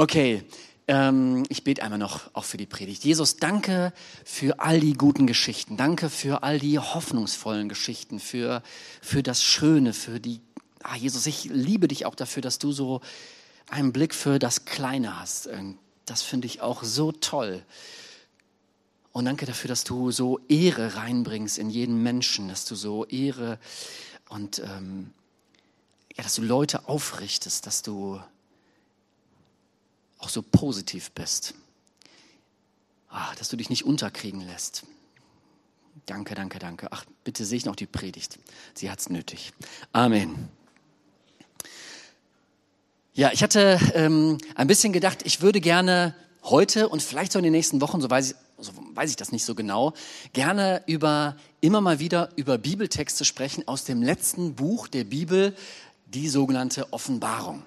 Okay, 0.00 0.42
ähm, 0.88 1.44
ich 1.50 1.62
bete 1.62 1.82
einmal 1.82 1.98
noch 1.98 2.34
auch 2.34 2.44
für 2.44 2.56
die 2.56 2.64
Predigt. 2.64 3.04
Jesus, 3.04 3.36
danke 3.36 3.92
für 4.24 4.58
all 4.58 4.80
die 4.80 4.94
guten 4.94 5.26
Geschichten. 5.26 5.76
Danke 5.76 6.08
für 6.08 6.42
all 6.42 6.58
die 6.58 6.78
hoffnungsvollen 6.78 7.68
Geschichten, 7.68 8.18
für, 8.18 8.62
für 9.02 9.22
das 9.22 9.42
Schöne, 9.42 9.92
für 9.92 10.18
die. 10.18 10.40
Ah, 10.82 10.96
Jesus, 10.96 11.26
ich 11.26 11.44
liebe 11.44 11.86
dich 11.86 12.06
auch 12.06 12.14
dafür, 12.14 12.40
dass 12.40 12.58
du 12.58 12.72
so 12.72 13.02
einen 13.68 13.92
Blick 13.92 14.14
für 14.14 14.38
das 14.38 14.64
Kleine 14.64 15.20
hast. 15.20 15.48
Ähm, 15.48 15.76
das 16.06 16.22
finde 16.22 16.46
ich 16.46 16.62
auch 16.62 16.82
so 16.82 17.12
toll. 17.12 17.62
Und 19.12 19.26
danke 19.26 19.44
dafür, 19.44 19.68
dass 19.68 19.84
du 19.84 20.12
so 20.12 20.40
Ehre 20.48 20.96
reinbringst 20.96 21.58
in 21.58 21.68
jeden 21.68 22.02
Menschen, 22.02 22.48
dass 22.48 22.64
du 22.64 22.74
so 22.74 23.04
Ehre 23.04 23.58
und 24.30 24.60
ähm, 24.60 25.10
ja, 26.16 26.22
dass 26.22 26.36
du 26.36 26.42
Leute 26.42 26.88
aufrichtest, 26.88 27.66
dass 27.66 27.82
du 27.82 28.18
auch 30.20 30.28
so 30.28 30.42
positiv 30.42 31.10
bist. 31.12 31.54
Ah, 33.08 33.34
dass 33.38 33.48
du 33.48 33.56
dich 33.56 33.70
nicht 33.70 33.84
unterkriegen 33.84 34.40
lässt. 34.40 34.84
Danke, 36.06 36.34
danke, 36.34 36.58
danke. 36.58 36.88
Ach, 36.92 37.04
bitte 37.24 37.44
sehe 37.44 37.58
ich 37.58 37.64
noch 37.64 37.76
die 37.76 37.86
Predigt. 37.86 38.38
Sie 38.74 38.90
hat 38.90 39.00
es 39.00 39.10
nötig. 39.10 39.52
Amen. 39.92 40.48
Ja, 43.12 43.30
ich 43.32 43.42
hatte 43.42 43.80
ähm, 43.94 44.38
ein 44.54 44.68
bisschen 44.68 44.92
gedacht, 44.92 45.22
ich 45.24 45.40
würde 45.40 45.60
gerne 45.60 46.14
heute 46.44 46.88
und 46.88 47.02
vielleicht 47.02 47.32
so 47.32 47.38
in 47.38 47.42
den 47.42 47.52
nächsten 47.52 47.80
Wochen, 47.80 48.00
so 48.00 48.08
weiß 48.08 48.30
ich, 48.30 48.36
so 48.58 48.72
weiß 48.94 49.10
ich 49.10 49.16
das 49.16 49.32
nicht 49.32 49.44
so 49.44 49.54
genau, 49.54 49.94
gerne 50.32 50.82
über 50.86 51.36
immer 51.60 51.80
mal 51.80 51.98
wieder 51.98 52.30
über 52.36 52.58
Bibeltexte 52.58 53.24
sprechen 53.24 53.66
aus 53.66 53.84
dem 53.84 54.02
letzten 54.02 54.54
Buch 54.54 54.86
der 54.86 55.04
Bibel, 55.04 55.56
die 56.06 56.28
sogenannte 56.28 56.92
Offenbarung. 56.92 57.62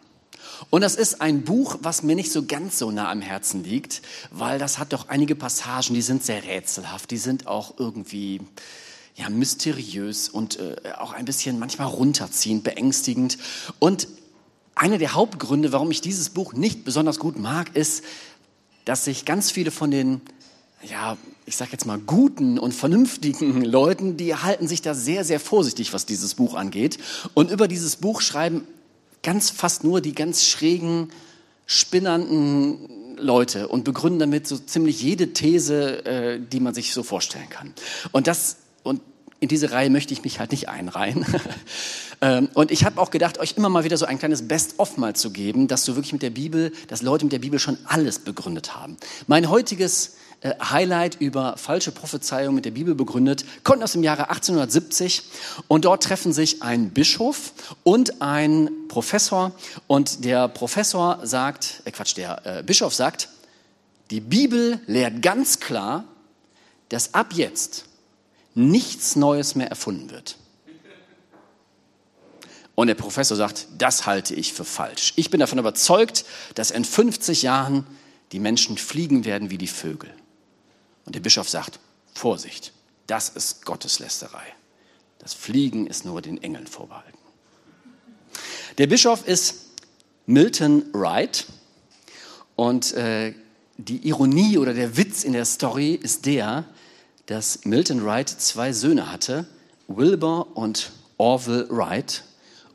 Und 0.70 0.82
das 0.82 0.96
ist 0.96 1.22
ein 1.22 1.44
Buch, 1.44 1.78
was 1.82 2.04
mir 2.04 2.16
nicht 2.16 2.32
so 2.32 2.46
ganz 2.46 2.80
so 2.80 2.92
nah 2.92 3.12
am 3.12 3.22
Herzen 3.22 3.64
liegt, 3.64 4.02
weil 4.32 4.60
das 4.60 4.80
hat 4.80 4.94
doch 4.94 5.10
einige 5.10 5.36
Passagen, 5.36 5.94
die 5.94 6.02
sind 6.02 6.24
sehr 6.24 6.44
rätselhaft, 6.44 7.12
die 7.12 7.18
sind 7.18 7.48
auch 7.48 7.76
irgendwie 7.78 8.42
ja 9.16 9.30
mysteriös 9.30 10.30
und 10.30 10.60
äh, 10.60 10.76
auch 10.98 11.14
ein 11.14 11.26
bisschen 11.26 11.60
manchmal 11.60 11.88
runterziehend, 11.88 12.64
beängstigend. 12.64 13.38
Und 13.80 14.08
einer 14.76 14.98
der 14.98 15.14
Hauptgründe, 15.14 15.72
warum 15.72 15.92
ich 15.92 16.02
dieses 16.02 16.30
Buch 16.30 16.54
nicht 16.54 16.84
besonders 16.84 17.20
gut 17.20 17.38
mag, 17.38 17.76
ist, 17.76 18.04
dass 18.86 19.06
sich 19.06 19.26
ganz 19.26 19.52
viele 19.52 19.72
von 19.72 19.92
den 19.92 20.22
ja, 20.90 21.18
ich 21.46 21.56
sage 21.56 21.72
jetzt 21.72 21.86
mal, 21.86 21.98
guten 22.00 22.60
und 22.60 22.74
vernünftigen 22.74 23.62
Leuten, 23.64 24.18
die 24.18 24.36
halten 24.36 24.68
sich 24.68 24.82
da 24.82 24.94
sehr, 24.94 25.24
sehr 25.24 25.40
vorsichtig, 25.40 25.94
was 25.94 26.06
dieses 26.06 26.36
Buch 26.36 26.56
angeht. 26.56 26.98
Und 27.34 27.52
über 27.52 27.68
dieses 27.68 27.96
Buch 27.96 28.22
schreiben 28.22 28.68
ganz 29.24 29.50
fast 29.50 29.84
nur 29.84 30.02
die 30.02 30.14
ganz 30.14 30.46
schrägen, 30.46 31.10
spinnernden 31.66 33.18
Leute 33.18 33.68
und 33.70 33.84
begründen 33.84 34.20
damit 34.20 34.48
so 34.48 34.58
ziemlich 34.58 35.02
jede 35.02 35.34
These, 35.34 36.06
äh, 36.06 36.40
die 36.40 36.60
man 36.60 36.74
sich 36.74 36.94
so 36.94 37.04
vorstellen 37.04 37.50
kann. 37.50 37.74
Und 38.12 38.28
das 38.28 38.58
und 38.84 39.02
in 39.40 39.48
diese 39.48 39.72
Reihe 39.72 39.90
möchte 39.90 40.14
ich 40.14 40.24
mich 40.24 40.40
halt 40.40 40.52
nicht 40.52 40.70
einreihen. 40.70 41.26
Ähm, 42.22 42.48
und 42.54 42.72
ich 42.72 42.86
habe 42.86 43.02
auch 43.02 43.12
gedacht, 43.12 43.38
euch 43.38 43.56
immer 43.58 43.68
mal 43.68 43.84
wieder 43.84 43.98
so 43.98 44.06
ein 44.06 44.18
kleines 44.18 44.48
Best-of 44.48 44.96
mal 44.96 45.14
zu 45.14 45.32
geben, 45.32 45.68
dass 45.68 45.84
du 45.84 45.96
wirklich 45.96 46.14
mit 46.14 46.22
der 46.22 46.30
Bibel, 46.30 46.72
dass 46.88 47.02
Leute 47.02 47.26
mit 47.26 47.34
der 47.34 47.40
Bibel 47.40 47.60
schon 47.60 47.78
alles 47.84 48.20
begründet 48.20 48.74
haben. 48.74 48.96
Mein 49.28 49.50
heutiges 49.50 50.16
äh, 50.44 50.56
Highlight 50.62 51.20
über 51.22 51.56
falsche 51.58 51.92
Prophezeiungen 51.92 52.56
mit 52.56 52.66
der 52.66 52.72
Bibel 52.72 52.96
begründet, 52.96 53.46
kommt 53.64 53.82
aus 53.82 53.94
dem 53.94 54.04
Jahre 54.04 54.30
1870 54.30 55.24
und 55.70 55.86
dort 55.86 56.04
treffen 56.04 56.34
sich 56.34 56.62
ein 56.62 56.90
Bischof 56.90 57.54
und 57.84 58.22
ein 58.22 58.70
Professor 58.90 59.54
und 59.88 60.26
der 60.26 60.50
Professor 60.50 61.20
sagt, 61.24 61.82
äh 61.86 61.92
Quatsch, 61.92 62.18
der 62.18 62.46
äh, 62.46 62.64
Bischof 62.64 62.94
sagt, 62.94 63.30
die 64.12 64.20
Bibel 64.20 64.82
lehrt 64.86 65.22
ganz 65.22 65.62
klar, 65.62 66.04
dass 66.90 67.14
ab 67.14 67.34
jetzt 67.34 67.86
nichts 68.54 69.16
Neues 69.16 69.56
mehr 69.56 69.70
erfunden 69.70 70.12
wird. 70.12 70.38
Und 72.76 72.88
der 72.88 72.96
Professor 72.96 73.38
sagt, 73.38 73.68
das 73.78 74.06
halte 74.06 74.36
ich 74.36 74.52
für 74.52 74.66
falsch. 74.66 75.14
Ich 75.16 75.30
bin 75.30 75.40
davon 75.40 75.60
überzeugt, 75.60 76.26
dass 76.56 76.70
in 76.70 76.84
50 76.84 77.44
Jahren 77.44 77.88
die 78.34 78.40
Menschen 78.40 78.78
fliegen 78.78 79.26
werden 79.26 79.50
wie 79.50 79.58
die 79.58 79.68
Vögel. 79.68 80.10
Und 81.06 81.16
der 81.16 81.20
Bischof 81.20 81.50
sagt, 81.50 81.80
Vorsicht, 82.14 82.72
das 83.08 83.30
ist 83.30 83.66
Gotteslästerei. 83.66 84.46
Das 85.20 85.34
Fliegen 85.34 85.88
ist 85.88 86.06
nur 86.06 86.22
den 86.22 86.42
Engeln 86.42 86.68
vorbehalten. 86.68 87.18
Der 88.78 88.88
Bischof 88.88 89.28
ist 89.28 89.56
Milton 90.26 90.86
Wright 90.94 91.46
und 92.56 92.94
äh, 92.94 93.34
die 93.78 94.08
Ironie 94.08 94.58
oder 94.58 94.74
der 94.74 94.98
Witz 94.98 95.24
in 95.24 95.34
der 95.34 95.46
Story 95.46 95.94
ist 95.94 96.26
der, 96.26 96.66
dass 97.26 97.66
Milton 97.66 98.06
Wright 98.06 98.30
zwei 98.30 98.74
Söhne 98.74 99.12
hatte, 99.12 99.46
Wilbur 99.88 100.56
und 100.56 100.92
Orville 101.18 101.68
Wright 101.70 102.24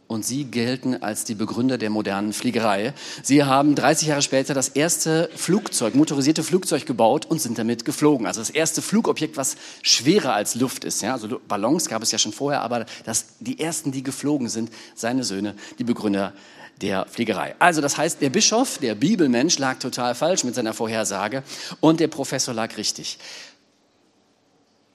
und 0.08 0.24
sie 0.24 0.44
gelten 0.44 1.02
als 1.02 1.24
die 1.24 1.34
Begründer 1.34 1.78
der 1.78 1.90
modernen 1.90 2.32
Fliegerei. 2.32 2.94
Sie 3.22 3.44
haben 3.44 3.74
30 3.74 4.08
Jahre 4.08 4.22
später 4.22 4.54
das 4.54 4.70
erste 4.70 5.30
Flugzeug, 5.36 5.94
motorisierte 5.94 6.42
Flugzeug 6.42 6.86
gebaut 6.86 7.26
und 7.26 7.40
sind 7.40 7.58
damit 7.58 7.84
geflogen. 7.84 8.26
Also 8.26 8.40
das 8.40 8.50
erste 8.50 8.82
Flugobjekt, 8.82 9.36
was 9.36 9.56
schwerer 9.82 10.32
als 10.32 10.54
Luft 10.54 10.84
ist. 10.84 11.02
Ja? 11.02 11.12
Also 11.12 11.40
Ballons 11.46 11.88
gab 11.88 12.02
es 12.02 12.10
ja 12.10 12.18
schon 12.18 12.32
vorher, 12.32 12.62
aber 12.62 12.86
das, 13.04 13.26
die 13.38 13.60
ersten, 13.60 13.92
die 13.92 14.02
geflogen 14.02 14.48
sind, 14.48 14.70
seine 14.94 15.24
Söhne, 15.24 15.54
die 15.78 15.84
Begründer 15.84 16.32
der 16.80 17.06
Fliegerei. 17.06 17.54
Also 17.58 17.80
das 17.80 17.98
heißt, 17.98 18.22
der 18.22 18.30
Bischof, 18.30 18.78
der 18.78 18.94
Bibelmensch, 18.94 19.58
lag 19.58 19.78
total 19.78 20.14
falsch 20.14 20.44
mit 20.44 20.54
seiner 20.54 20.72
Vorhersage 20.72 21.42
und 21.80 22.00
der 22.00 22.08
Professor 22.08 22.54
lag 22.54 22.76
richtig. 22.76 23.18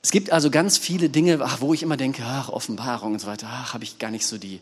Es 0.03 0.12
gibt 0.12 0.31
also 0.31 0.52
ganz 0.52 0.78
viele 0.78 1.09
Dinge, 1.09 1.40
wo 1.62 1.74
ich 1.74 1.81
immer 1.81 1.96
denke, 1.96 2.24
ach, 2.25 2.50
Offenbarung 2.50 3.14
und 3.14 3.19
so 3.19 3.28
weiter, 3.28 3.47
ach, 3.50 3.74
habe 3.74 3.86
ich 3.86 4.00
gar 4.00 4.12
nicht 4.12 4.28
so 4.28 4.38
die, 4.38 4.59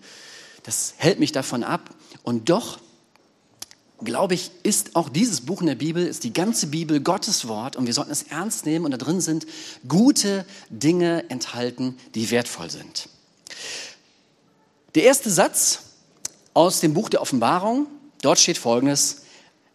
das 0.64 0.94
hält 0.98 1.20
mich 1.20 1.32
davon 1.32 1.64
ab. 1.64 1.90
Und 2.22 2.50
doch, 2.50 2.80
glaube 4.04 4.36
ich, 4.36 4.52
ist 4.62 4.96
auch 4.96 5.10
dieses 5.10 5.42
Buch 5.42 5.62
in 5.62 5.68
der 5.68 5.76
Bibel, 5.76 6.06
ist 6.06 6.24
die 6.24 6.32
ganze 6.32 6.68
Bibel 6.68 7.02
Gottes 7.02 7.48
Wort 7.48 7.76
und 7.76 7.88
wir 7.88 7.94
sollten 7.96 8.12
es 8.12 8.22
ernst 8.24 8.68
nehmen 8.68 8.86
und 8.86 8.92
da 8.92 8.98
drin 8.98 9.20
sind 9.20 9.48
gute 9.88 10.46
Dinge 10.70 11.28
enthalten, 11.30 11.98
die 12.14 12.30
wertvoll 12.30 12.70
sind. 12.70 13.10
Der 14.94 15.04
erste 15.04 15.32
Satz 15.32 15.80
aus 16.54 16.82
dem 16.82 16.94
Buch 16.94 17.10
der 17.10 17.22
Offenbarung, 17.22 17.88
dort 18.22 18.38
steht 18.38 18.60
folgendes, 18.60 19.24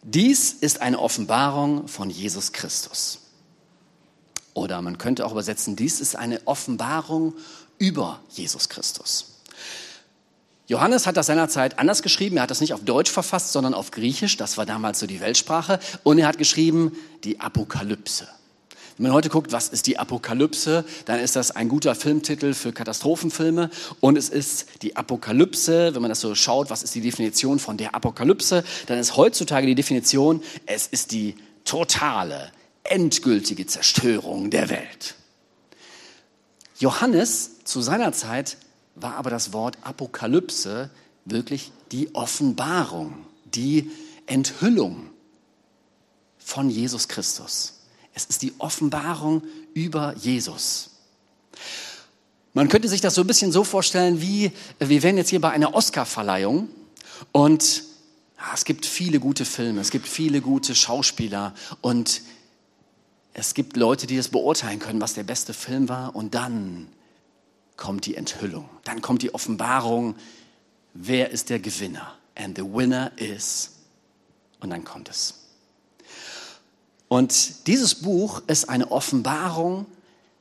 dies 0.01 0.53
ist 0.53 0.79
eine 0.79 0.99
Offenbarung 0.99 1.89
von 1.89 2.09
Jesus 2.09 2.53
Christus. 2.53 3.19
Oder 4.57 4.81
man 4.81 4.97
könnte 4.97 5.23
auch 5.23 5.33
übersetzen, 5.33 5.75
dies 5.75 6.01
ist 6.01 6.15
eine 6.15 6.41
Offenbarung 6.45 7.35
über 7.77 8.21
Jesus 8.31 8.69
Christus. 8.69 9.35
Johannes 10.65 11.05
hat 11.05 11.15
das 11.15 11.27
seinerzeit 11.27 11.77
anders 11.77 12.01
geschrieben. 12.01 12.37
Er 12.37 12.43
hat 12.43 12.49
das 12.49 12.59
nicht 12.59 12.73
auf 12.73 12.83
Deutsch 12.83 13.11
verfasst, 13.11 13.51
sondern 13.51 13.75
auf 13.75 13.91
Griechisch. 13.91 14.35
Das 14.35 14.57
war 14.57 14.65
damals 14.65 14.97
so 14.97 15.05
die 15.05 15.21
Weltsprache. 15.21 15.79
Und 16.01 16.17
er 16.17 16.25
hat 16.25 16.39
geschrieben 16.39 16.93
die 17.23 17.39
Apokalypse. 17.39 18.27
Wenn 18.97 19.03
man 19.03 19.13
heute 19.13 19.29
guckt, 19.29 19.51
was 19.51 19.69
ist 19.69 19.85
die 19.85 19.99
Apokalypse, 19.99 20.85
dann 21.05 21.19
ist 21.19 21.35
das 21.35 21.51
ein 21.51 21.69
guter 21.69 21.93
Filmtitel 21.93 22.55
für 22.55 22.73
Katastrophenfilme. 22.73 23.69
Und 23.99 24.17
es 24.17 24.27
ist 24.27 24.81
die 24.81 24.95
Apokalypse, 24.95 25.93
wenn 25.93 26.01
man 26.01 26.09
das 26.09 26.21
so 26.21 26.33
schaut, 26.33 26.71
was 26.71 26.81
ist 26.81 26.95
die 26.95 27.01
Definition 27.01 27.59
von 27.59 27.77
der 27.77 27.93
Apokalypse, 27.93 28.63
dann 28.87 28.97
ist 28.97 29.17
heutzutage 29.17 29.67
die 29.67 29.75
Definition, 29.75 30.41
es 30.65 30.87
ist 30.87 31.11
die 31.11 31.35
totale, 31.63 32.51
endgültige 32.91 33.65
Zerstörung 33.65 34.49
der 34.49 34.69
Welt. 34.69 35.15
Johannes 36.79 37.63
zu 37.63 37.81
seiner 37.81 38.11
Zeit 38.13 38.57
war 38.95 39.15
aber 39.15 39.29
das 39.29 39.53
Wort 39.53 39.77
Apokalypse 39.81 40.89
wirklich 41.25 41.71
die 41.91 42.13
Offenbarung, 42.15 43.25
die 43.45 43.91
Enthüllung 44.25 45.09
von 46.37 46.69
Jesus 46.69 47.07
Christus. 47.07 47.79
Es 48.13 48.25
ist 48.25 48.41
die 48.41 48.53
Offenbarung 48.57 49.43
über 49.73 50.15
Jesus. 50.17 50.91
Man 52.53 52.69
könnte 52.69 52.87
sich 52.87 53.01
das 53.01 53.15
so 53.15 53.21
ein 53.21 53.27
bisschen 53.27 53.51
so 53.51 53.63
vorstellen, 53.63 54.21
wie 54.21 54.51
wir 54.79 55.03
wären 55.03 55.17
jetzt 55.17 55.29
hier 55.29 55.41
bei 55.41 55.51
einer 55.51 55.75
Oscarverleihung 55.75 56.69
und 57.31 57.83
ja, 58.37 58.53
es 58.53 58.65
gibt 58.65 58.85
viele 58.85 59.19
gute 59.19 59.45
Filme, 59.45 59.81
es 59.81 59.91
gibt 59.91 60.07
viele 60.07 60.41
gute 60.41 60.73
Schauspieler 60.73 61.53
und 61.81 62.21
es 63.37 63.53
gibt 63.53 63.77
Leute, 63.77 64.07
die 64.07 64.17
das 64.17 64.29
beurteilen 64.29 64.79
können, 64.79 64.99
was 64.99 65.13
der 65.13 65.21
beste 65.21 65.53
Film 65.53 65.89
war 65.89 66.15
und 66.15 66.33
dann 66.33 66.87
kommt 67.75 68.07
die 68.07 68.15
Enthüllung. 68.15 68.67
Dann 68.83 68.99
kommt 69.01 69.21
die 69.21 69.31
Offenbarung, 69.31 70.15
wer 70.95 71.29
ist 71.29 71.51
der 71.51 71.59
Gewinner? 71.59 72.15
And 72.33 72.57
the 72.57 72.63
winner 72.63 73.11
is. 73.15 73.73
Und 74.59 74.71
dann 74.71 74.83
kommt 74.83 75.09
es. 75.09 75.35
Und 77.07 77.67
dieses 77.67 77.93
Buch 77.93 78.41
ist 78.47 78.69
eine 78.69 78.89
Offenbarung, 78.89 79.85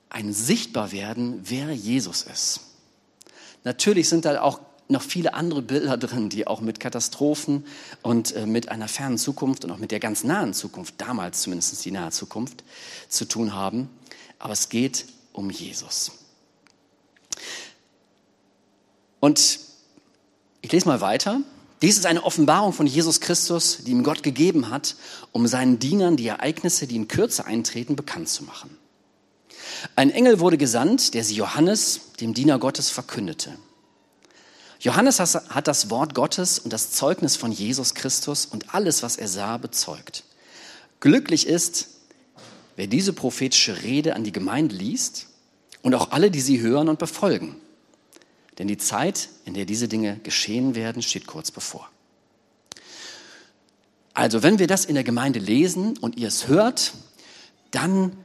ein 0.08 0.32
Sichtbarwerden, 0.32 1.42
wer 1.44 1.74
Jesus 1.74 2.22
ist. 2.22 2.60
Natürlich 3.62 4.08
sind 4.08 4.24
da 4.24 4.40
auch 4.40 4.60
noch 4.88 5.02
viele 5.02 5.34
andere 5.34 5.62
Bilder 5.62 5.96
drin, 5.96 6.28
die 6.28 6.46
auch 6.46 6.60
mit 6.60 6.80
Katastrophen 6.80 7.64
und 8.02 8.34
äh, 8.34 8.46
mit 8.46 8.68
einer 8.68 8.88
fernen 8.88 9.18
Zukunft 9.18 9.64
und 9.64 9.70
auch 9.70 9.78
mit 9.78 9.90
der 9.90 10.00
ganz 10.00 10.24
nahen 10.24 10.54
Zukunft, 10.54 10.94
damals 10.98 11.42
zumindest 11.42 11.84
die 11.84 11.90
nahe 11.90 12.10
Zukunft, 12.10 12.64
zu 13.08 13.26
tun 13.26 13.54
haben. 13.54 13.88
Aber 14.38 14.52
es 14.52 14.68
geht 14.68 15.06
um 15.32 15.50
Jesus. 15.50 16.12
Und 19.20 19.58
ich 20.60 20.72
lese 20.72 20.86
mal 20.86 21.00
weiter. 21.00 21.40
Dies 21.82 21.98
ist 21.98 22.06
eine 22.06 22.24
Offenbarung 22.24 22.72
von 22.72 22.86
Jesus 22.86 23.20
Christus, 23.20 23.78
die 23.84 23.90
ihm 23.90 24.02
Gott 24.02 24.22
gegeben 24.22 24.70
hat, 24.70 24.96
um 25.32 25.46
seinen 25.46 25.78
Dienern 25.78 26.16
die 26.16 26.26
Ereignisse, 26.26 26.86
die 26.86 26.96
in 26.96 27.08
Kürze 27.08 27.44
eintreten, 27.44 27.96
bekannt 27.96 28.28
zu 28.28 28.44
machen. 28.44 28.76
Ein 29.94 30.10
Engel 30.10 30.40
wurde 30.40 30.56
gesandt, 30.56 31.14
der 31.14 31.22
sie 31.22 31.34
Johannes, 31.34 32.12
dem 32.20 32.34
Diener 32.34 32.58
Gottes, 32.58 32.88
verkündete. 32.88 33.58
Johannes 34.86 35.18
hat 35.18 35.66
das 35.66 35.90
Wort 35.90 36.14
Gottes 36.14 36.60
und 36.60 36.72
das 36.72 36.92
Zeugnis 36.92 37.34
von 37.34 37.50
Jesus 37.50 37.94
Christus 37.94 38.46
und 38.46 38.72
alles, 38.72 39.02
was 39.02 39.16
er 39.16 39.26
sah, 39.26 39.56
bezeugt. 39.56 40.22
Glücklich 41.00 41.48
ist, 41.48 41.88
wer 42.76 42.86
diese 42.86 43.12
prophetische 43.12 43.82
Rede 43.82 44.14
an 44.14 44.22
die 44.22 44.30
Gemeinde 44.30 44.76
liest 44.76 45.26
und 45.82 45.92
auch 45.96 46.12
alle, 46.12 46.30
die 46.30 46.40
sie 46.40 46.60
hören 46.60 46.88
und 46.88 47.00
befolgen. 47.00 47.56
Denn 48.60 48.68
die 48.68 48.78
Zeit, 48.78 49.28
in 49.44 49.54
der 49.54 49.64
diese 49.64 49.88
Dinge 49.88 50.20
geschehen 50.22 50.76
werden, 50.76 51.02
steht 51.02 51.26
kurz 51.26 51.50
bevor. 51.50 51.90
Also, 54.14 54.44
wenn 54.44 54.60
wir 54.60 54.68
das 54.68 54.84
in 54.84 54.94
der 54.94 55.02
Gemeinde 55.02 55.40
lesen 55.40 55.98
und 55.98 56.16
ihr 56.16 56.28
es 56.28 56.46
hört, 56.46 56.92
dann 57.72 58.16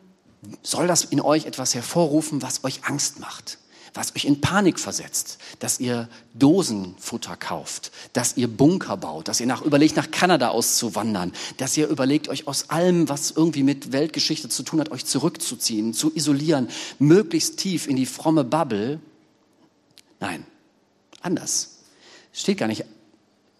soll 0.61 0.85
das 0.85 1.05
in 1.05 1.21
euch 1.21 1.47
etwas 1.47 1.73
hervorrufen, 1.73 2.43
was 2.43 2.63
euch 2.63 2.83
Angst 2.83 3.19
macht, 3.19 3.57
was 3.93 4.15
euch 4.15 4.25
in 4.25 4.39
Panik 4.39 4.79
versetzt, 4.79 5.37
dass 5.59 5.79
ihr 5.79 6.07
Dosenfutter 6.33 7.35
kauft, 7.35 7.91
dass 8.13 8.37
ihr 8.37 8.47
Bunker 8.47 8.97
baut, 8.97 9.27
dass 9.27 9.39
ihr 9.39 9.47
nach, 9.47 9.61
überlegt, 9.61 9.97
nach 9.97 10.11
Kanada 10.11 10.49
auszuwandern, 10.49 11.33
dass 11.57 11.75
ihr 11.75 11.87
überlegt, 11.87 12.29
euch 12.29 12.47
aus 12.47 12.69
allem, 12.69 13.09
was 13.09 13.31
irgendwie 13.31 13.63
mit 13.63 13.91
Weltgeschichte 13.91 14.49
zu 14.49 14.63
tun 14.63 14.79
hat, 14.79 14.91
euch 14.91 15.05
zurückzuziehen, 15.05 15.93
zu 15.93 16.15
isolieren, 16.15 16.69
möglichst 16.99 17.57
tief 17.57 17.87
in 17.87 17.95
die 17.97 18.05
fromme 18.05 18.43
Bubble 18.43 18.99
Nein, 20.21 20.45
anders. 21.21 21.79
Steht 22.31 22.59
gar 22.59 22.67
nicht, 22.67 22.85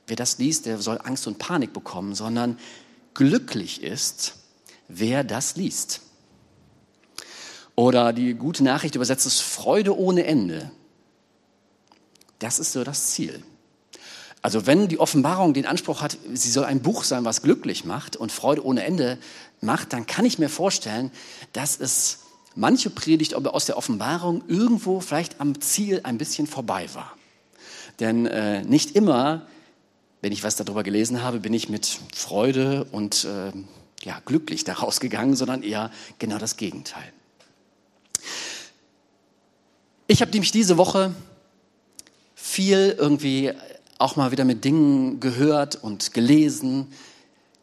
wer 0.07 0.16
das 0.16 0.38
liest, 0.38 0.68
der 0.68 0.78
soll 0.78 1.00
Angst 1.04 1.28
und 1.28 1.39
Panik 1.39 1.74
bekommen, 1.74 2.16
sondern 2.16 2.57
glücklich 3.16 3.83
ist, 3.83 4.36
wer 4.88 5.25
das 5.25 5.57
liest. 5.57 6.01
Oder 7.75 8.13
die 8.13 8.33
gute 8.33 8.63
Nachricht 8.63 8.95
übersetzt 8.95 9.25
es 9.25 9.39
Freude 9.39 9.97
ohne 9.97 10.25
Ende. 10.25 10.71
Das 12.39 12.59
ist 12.59 12.71
so 12.71 12.83
das 12.83 13.07
Ziel. 13.07 13.44
Also 14.41 14.65
wenn 14.65 14.88
die 14.88 15.00
Offenbarung 15.00 15.53
den 15.53 15.68
Anspruch 15.68 16.01
hat, 16.01 16.18
sie 16.33 16.50
soll 16.50 16.65
ein 16.65 16.81
Buch 16.81 17.03
sein, 17.03 17.25
was 17.25 17.44
glücklich 17.44 17.85
macht 17.85 18.15
und 18.15 18.31
Freude 18.31 18.65
ohne 18.65 18.83
Ende 18.83 19.19
macht, 19.62 19.94
dann 19.94 20.07
kann 20.07 20.25
ich 20.25 20.39
mir 20.39 20.50
vorstellen, 20.50 21.12
dass 21.53 21.79
es 21.79 22.19
manche 22.56 22.89
Predigt 22.89 23.35
aus 23.35 23.65
der 23.65 23.77
Offenbarung 23.77 24.44
irgendwo 24.47 25.00
vielleicht 25.00 25.39
am 25.39 25.62
Ziel 25.62 26.01
ein 26.03 26.18
bisschen 26.18 26.47
vorbei 26.47 26.89
war. 26.94 27.15
Denn 28.00 28.25
äh, 28.25 28.63
nicht 28.63 28.95
immer, 28.95 29.45
wenn 30.21 30.31
ich 30.31 30.44
was 30.44 30.56
darüber 30.56 30.81
gelesen 30.81 31.21
habe, 31.21 31.39
bin 31.39 31.53
ich 31.53 31.69
mit 31.69 32.00
Freude 32.15 32.85
und 32.91 33.25
äh, 33.25 33.51
ja, 34.03 34.19
glücklich 34.25 34.63
daraus 34.63 35.00
gegangen, 35.00 35.35
sondern 35.35 35.62
eher 35.62 35.91
genau 36.18 36.39
das 36.39 36.57
Gegenteil. 36.57 37.13
Ich 40.12 40.19
habe 40.19 40.30
nämlich 40.31 40.52
diese 40.52 40.75
Woche 40.75 41.16
viel 42.36 42.98
irgendwie 43.00 43.54
auch 43.98 44.18
mal 44.18 44.34
wieder 44.34 44.44
mit 44.44 44.66
Dingen 44.66 45.22
gehört 45.22 45.81
und 45.81 46.13
gelesen, 46.13 46.92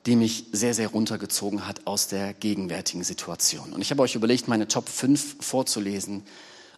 die 0.07 0.17
mich 0.17 0.47
sehr, 0.53 0.73
sehr 0.73 0.89
runtergezogen 0.89 1.69
hat 1.69 1.87
aus 1.87 2.09
der 2.09 2.33
gegenwärtigen 2.33 3.05
Situation. 3.05 3.75
Und 3.75 3.83
ich 3.83 3.91
habe 3.91 4.01
euch 4.01 4.15
überlegt, 4.15 4.49
meine 4.49 4.67
Top 4.67 4.89
5 4.89 5.45
vorzulesen 5.45 6.23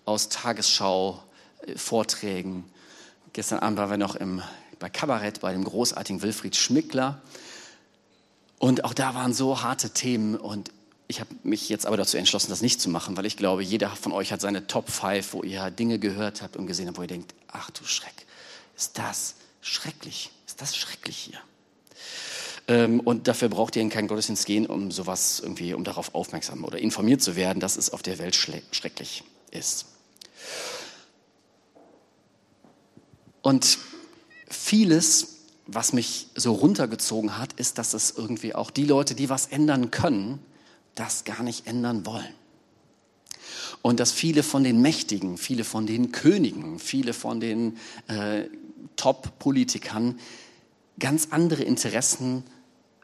aus 0.07 0.29
Tagesschau, 0.29 1.23
Vorträgen. 1.77 2.65
Gestern 3.33 3.61
Abend 3.61 3.79
waren 3.79 3.91
wir 3.91 3.97
noch 3.97 4.17
im, 4.17 4.43
bei 4.81 4.89
Kabarett 4.89 5.41
bei 5.41 5.53
dem 5.53 5.63
großartigen 5.63 6.21
Wilfried 6.21 6.57
Schmickler. 6.57 7.23
Und 8.59 8.83
auch 8.83 8.93
da 8.93 9.15
waren 9.15 9.33
so 9.33 9.63
harte 9.63 9.91
Themen. 9.91 10.35
Und 10.35 10.73
ich 11.11 11.19
habe 11.19 11.35
mich 11.43 11.69
jetzt 11.69 11.87
aber 11.87 11.97
dazu 11.97 12.17
entschlossen, 12.17 12.51
das 12.51 12.63
nicht 12.63 12.81
zu 12.81 12.89
machen, 12.89 13.17
weil 13.17 13.27
ich 13.27 13.37
glaube, 13.37 13.65
jeder 13.65 13.91
von 13.91 14.13
euch 14.13 14.31
hat 14.31 14.41
seine 14.41 14.69
Top 14.69 14.89
5, 14.89 15.33
wo 15.33 15.43
ihr 15.43 15.69
Dinge 15.73 15.99
gehört 15.99 16.41
habt 16.41 16.57
und 16.57 16.69
gesehen 16.69 16.87
habt, 16.87 16.99
wo 16.99 17.03
ihr 17.03 17.09
denkt, 17.09 17.35
ach 17.49 17.71
du 17.71 17.85
Schreck, 17.85 18.27
ist 18.77 18.97
das 18.97 19.35
schrecklich, 19.61 20.31
ist 20.47 20.61
das 20.61 20.77
schrecklich 20.77 21.17
hier. 21.17 21.41
Ähm, 22.69 23.01
und 23.01 23.27
dafür 23.27 23.49
braucht 23.49 23.75
ihr 23.75 23.83
in 23.83 23.91
keinen 23.91 24.07
Gottesdienst 24.07 24.47
gehen, 24.47 24.67
um 24.67 24.93
sowas 24.93 25.41
irgendwie, 25.41 25.75
um 25.75 25.83
darauf 25.83 26.15
aufmerksam 26.15 26.65
oder 26.65 26.79
informiert 26.79 27.21
zu 27.21 27.35
werden, 27.35 27.59
dass 27.59 27.77
es 27.77 27.91
auf 27.91 28.03
der 28.03 28.19
Welt 28.19 28.37
schrecklich 28.37 29.25
ist. 29.51 29.87
Und 33.43 33.79
vieles, 34.49 35.39
was 35.67 35.93
mich 35.93 36.29
so 36.37 36.53
runtergezogen 36.53 37.37
hat, 37.37 37.55
ist, 37.55 37.79
dass 37.79 37.95
es 37.95 38.13
irgendwie 38.17 38.55
auch 38.55 38.71
die 38.71 38.85
Leute, 38.85 39.17
die 39.17 39.29
was 39.29 39.49
ändern 39.49 39.91
können, 39.91 40.39
das 41.01 41.25
gar 41.25 41.43
nicht 41.43 41.67
ändern 41.67 42.05
wollen. 42.05 42.35
Und 43.83 43.99
dass 43.99 44.13
viele 44.13 44.43
von 44.43 44.63
den 44.63 44.83
Mächtigen, 44.83 45.39
viele 45.39 45.65
von 45.65 45.87
den 45.87 46.13
Königen, 46.13 46.79
viele 46.79 47.15
von 47.15 47.41
den 47.41 47.79
äh, 48.09 48.45
Top-Politikern 48.97 50.19
ganz 50.99 51.29
andere 51.31 51.63
Interessen 51.63 52.45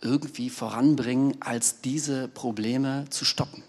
irgendwie 0.03 0.51
voranbringen, 0.51 1.37
als 1.41 1.81
diese 1.81 2.29
Probleme 2.29 3.07
zu 3.09 3.25
stoppen, 3.25 3.63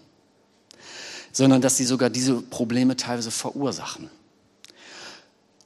sondern 1.32 1.62
dass 1.62 1.78
sie 1.78 1.84
sogar 1.84 2.10
diese 2.10 2.42
Probleme 2.42 2.96
teilweise 2.96 3.30
verursachen. 3.30 4.10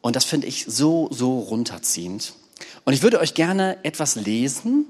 Und 0.00 0.14
das 0.14 0.25
finde 0.25 0.47
ich 0.47 0.67
so, 0.69 1.09
so 1.11 1.41
runterziehend. 1.41 2.35
Und 2.85 2.93
ich 2.93 3.03
würde 3.03 3.19
euch 3.19 3.35
gerne 3.35 3.85
etwas 3.85 4.14
lesen, 4.14 4.87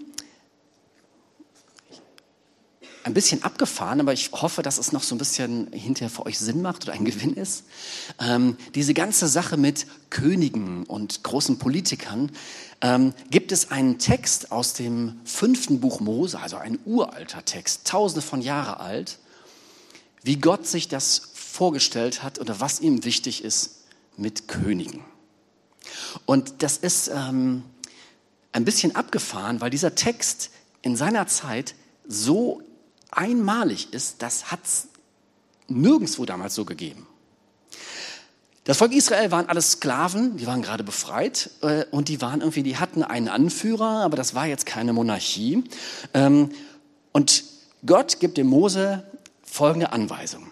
ein 3.05 3.15
bisschen 3.15 3.43
abgefahren, 3.43 4.01
aber 4.01 4.13
ich 4.13 4.31
hoffe, 4.33 4.63
dass 4.63 4.79
es 4.79 4.93
noch 4.93 5.03
so 5.03 5.15
ein 5.15 5.19
bisschen 5.19 5.73
hinterher 5.73 6.11
für 6.11 6.27
euch 6.27 6.39
Sinn 6.39 6.63
macht 6.63 6.85
oder 6.85 6.93
ein 6.93 7.05
Gewinn 7.05 7.35
ist. 7.35 7.65
Ähm, 8.21 8.57
diese 8.75 8.95
ganze 8.95 9.29
Sache 9.29 9.57
mit 9.57 9.87
Königen 10.11 10.85
und 10.85 11.23
großen 11.23 11.59
Politikern, 11.59 12.31
ähm, 12.81 13.15
gibt 13.31 13.53
es 13.53 13.71
einen 13.71 13.99
Text 13.99 14.53
aus 14.53 14.75
dem 14.75 15.21
fünften 15.25 15.81
Buch 15.81 16.01
Mose, 16.01 16.39
also 16.39 16.57
ein 16.57 16.79
uralter 16.85 17.45
Text, 17.45 17.87
tausende 17.87 18.23
von 18.23 18.41
Jahren 18.41 18.81
alt, 18.81 19.19
wie 20.23 20.37
Gott 20.37 20.67
sich 20.67 20.89
das 20.89 21.31
vorgestellt 21.35 22.23
hat 22.23 22.39
oder 22.39 22.61
was 22.61 22.81
ihm 22.81 23.05
wichtig 23.05 23.45
ist 23.45 23.85
mit 24.17 24.49
Königen. 24.49 25.05
Und 26.27 26.63
das 26.63 26.77
ist 26.77 27.09
ähm, 27.09 27.65
ein 28.53 28.65
bisschen 28.65 28.95
abgefahren, 28.95 29.61
weil 29.61 29.71
dieser 29.71 29.95
Text 29.95 30.51
in 30.83 30.97
seiner 30.97 31.27
Zeit 31.27 31.75
so 32.07 32.63
einmalig 33.13 33.93
ist, 33.93 34.23
das 34.23 34.51
hat 34.51 34.61
es 34.65 34.89
nirgendwo 35.69 36.25
damals 36.25 36.55
so 36.55 36.65
gegeben. 36.65 37.07
Das 38.65 38.79
Volk 38.79 38.93
Israel 38.93 39.33
waren 39.33 39.49
alles 39.49 39.73
Sklaven, 39.73 40.37
die 40.37 40.47
waren 40.47 40.63
gerade 40.63 40.85
befreit 40.85 41.51
äh, 41.63 41.85
und 41.91 42.09
die 42.09 42.21
waren 42.21 42.41
irgendwie, 42.41 42.63
die 42.63 42.77
hatten 42.77 43.03
einen 43.03 43.29
Anführer, 43.29 44.03
aber 44.05 44.17
das 44.17 44.35
war 44.35 44.47
jetzt 44.47 44.67
keine 44.67 44.93
Monarchie. 44.93 45.65
Ähm, 46.15 46.51
und 47.11 47.45
Gott 47.85 48.21
gibt 48.21 48.39
dem 48.39 48.47
Mose 48.47 49.03
folgende 49.43 49.93
Anweisung. 49.93 50.47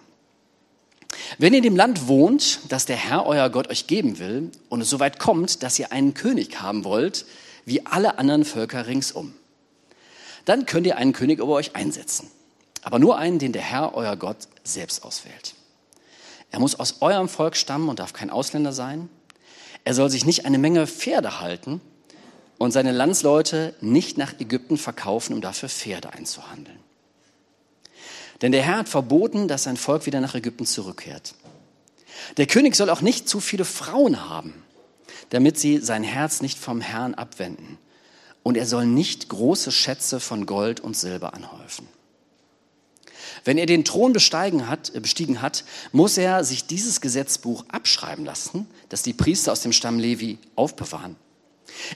Wenn 1.39 1.53
ihr 1.53 1.59
in 1.59 1.65
dem 1.65 1.77
Land 1.77 2.09
wohnt, 2.09 2.61
das 2.69 2.85
der 2.85 2.97
Herr 2.97 3.27
euer 3.27 3.49
Gott 3.49 3.69
euch 3.71 3.87
geben 3.87 4.19
will 4.19 4.51
und 4.69 4.81
es 4.81 4.91
soweit 4.91 5.21
kommt, 5.21 5.63
dass 5.63 5.79
ihr 5.79 5.93
einen 5.93 6.15
König 6.15 6.61
haben 6.61 6.85
wollt, 6.85 7.27
wie 7.65 7.87
alle 7.87 8.19
anderen 8.19 8.45
Völker 8.45 8.89
ringsum, 8.89 9.35
dann 10.45 10.67
könnt 10.67 10.87
ihr 10.87 10.97
einen 10.97 11.13
König 11.13 11.39
über 11.39 11.53
euch 11.53 11.77
einsetzen. 11.77 12.29
Aber 12.83 12.99
nur 12.99 13.19
einen, 13.19 13.39
den 13.39 13.53
der 13.53 13.63
Herr 13.63 13.95
euer 13.95 14.17
Gott 14.17 14.49
selbst 14.65 15.05
auswählt. 15.05 15.55
Er 16.51 16.59
muss 16.59 16.79
aus 16.79 16.97
eurem 17.01 17.29
Volk 17.29 17.57
stammen 17.57 17.89
und 17.89 17.99
darf 17.99 18.13
kein 18.13 18.31
Ausländer 18.31 18.73
sein. 18.73 19.09
Er 19.85 19.95
soll 19.95 20.11
sich 20.11 20.25
nicht 20.25 20.47
eine 20.47 20.59
Menge 20.59 20.87
Pferde 20.87 21.41
halten 21.41 21.81
und 22.59 22.73
seine 22.73 22.93
Landsleute 22.93 23.75
nicht 23.81 24.19
nach 24.19 24.39
Ägypten 24.39 24.77
verkaufen, 24.77 25.35
um 25.35 25.41
dafür 25.41 25.69
Pferde 25.69 26.13
einzuhandeln. 26.13 26.79
Denn 28.43 28.53
der 28.53 28.63
Herr 28.63 28.79
hat 28.79 28.89
verboten, 28.89 29.49
dass 29.49 29.65
sein 29.65 29.77
Volk 29.77 30.07
wieder 30.07 30.21
nach 30.21 30.35
Ägypten 30.35 30.67
zurückkehrt. 30.67 31.35
Der 32.37 32.47
König 32.47 32.75
soll 32.75 32.91
auch 32.91 33.01
nicht 33.01 33.29
zu 33.29 33.41
viele 33.41 33.65
Frauen 33.65 34.29
haben, 34.29 34.55
damit 35.31 35.59
sie 35.59 35.79
sein 35.79 36.05
Herz 36.05 36.41
nicht 36.41 36.59
vom 36.59 36.81
Herrn 36.81 37.15
abwenden. 37.15 37.79
Und 38.43 38.57
er 38.57 38.67
soll 38.67 38.87
nicht 38.87 39.29
große 39.29 39.71
Schätze 39.71 40.21
von 40.21 40.47
Gold 40.47 40.81
und 40.81 40.97
Silber 40.97 41.35
anhäufen. 41.35 41.87
Wenn 43.45 43.59
er 43.59 43.67
den 43.67 43.85
Thron 43.85 44.13
besteigen 44.13 44.69
hat, 44.69 44.95
äh, 44.95 45.01
bestiegen 45.01 45.43
hat, 45.43 45.65
muss 45.93 46.19
er 46.19 46.45
sich 46.45 46.67
dieses 46.67 47.01
Gesetzbuch 47.01 47.65
abschreiben 47.69 48.25
lassen, 48.25 48.67
das 48.89 49.03
die 49.03 49.13
Priester 49.13 49.53
aus 49.53 49.63
dem 49.63 49.73
Stamm 49.73 49.99
Levi 49.99 50.39
aufbewahren. 50.57 51.17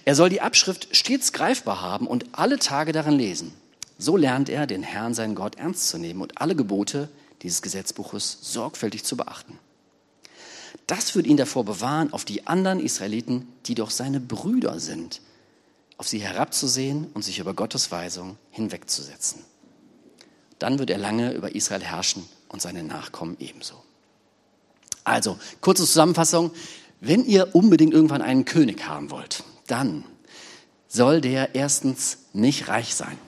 Er 0.04 0.14
soll 0.14 0.28
die 0.28 0.40
Abschrift 0.40 0.88
stets 0.96 1.32
greifbar 1.32 1.80
haben 1.82 2.06
und 2.06 2.26
alle 2.32 2.58
Tage 2.58 2.92
darin 2.92 3.14
lesen. 3.14 3.52
So 3.98 4.16
lernt 4.16 4.48
er, 4.48 4.66
den 4.66 4.82
Herrn, 4.82 5.14
seinen 5.14 5.34
Gott, 5.34 5.56
ernst 5.56 5.88
zu 5.88 5.98
nehmen 5.98 6.20
und 6.20 6.40
alle 6.40 6.56
Gebote 6.56 7.08
dieses 7.42 7.62
Gesetzbuches 7.62 8.38
sorgfältig 8.40 9.04
zu 9.04 9.16
beachten. 9.16 9.58
Das 10.86 11.14
wird 11.14 11.26
ihn 11.26 11.36
davor 11.36 11.64
bewahren, 11.64 12.12
auf 12.12 12.24
die 12.24 12.46
anderen 12.46 12.80
Israeliten, 12.80 13.48
die 13.66 13.74
doch 13.74 13.90
seine 13.90 14.20
Brüder 14.20 14.80
sind, 14.80 15.20
auf 15.96 16.08
sie 16.08 16.18
herabzusehen 16.18 17.06
und 17.14 17.22
sich 17.22 17.38
über 17.38 17.54
Gottes 17.54 17.90
Weisung 17.90 18.36
hinwegzusetzen. 18.50 19.44
Dann 20.64 20.78
wird 20.78 20.88
er 20.88 20.97
lange 20.97 21.33
über 21.33 21.54
Israel 21.54 21.83
herrschen 21.83 22.25
und 22.49 22.62
seine 22.62 22.83
Nachkommen 22.83 23.37
ebenso. 23.38 23.75
Also, 25.04 25.38
kurze 25.61 25.85
Zusammenfassung. 25.85 26.52
Wenn 27.02 27.26
ihr 27.26 27.54
unbedingt 27.54 27.92
irgendwann 27.92 28.23
einen 28.23 28.47
König 28.47 28.88
haben 28.88 29.11
wollt, 29.11 29.44
dann 29.66 30.04
soll 30.88 31.21
der 31.21 31.54
erstens 31.54 32.16
nicht 32.33 32.68
reich 32.68 32.94
sein 32.94 33.18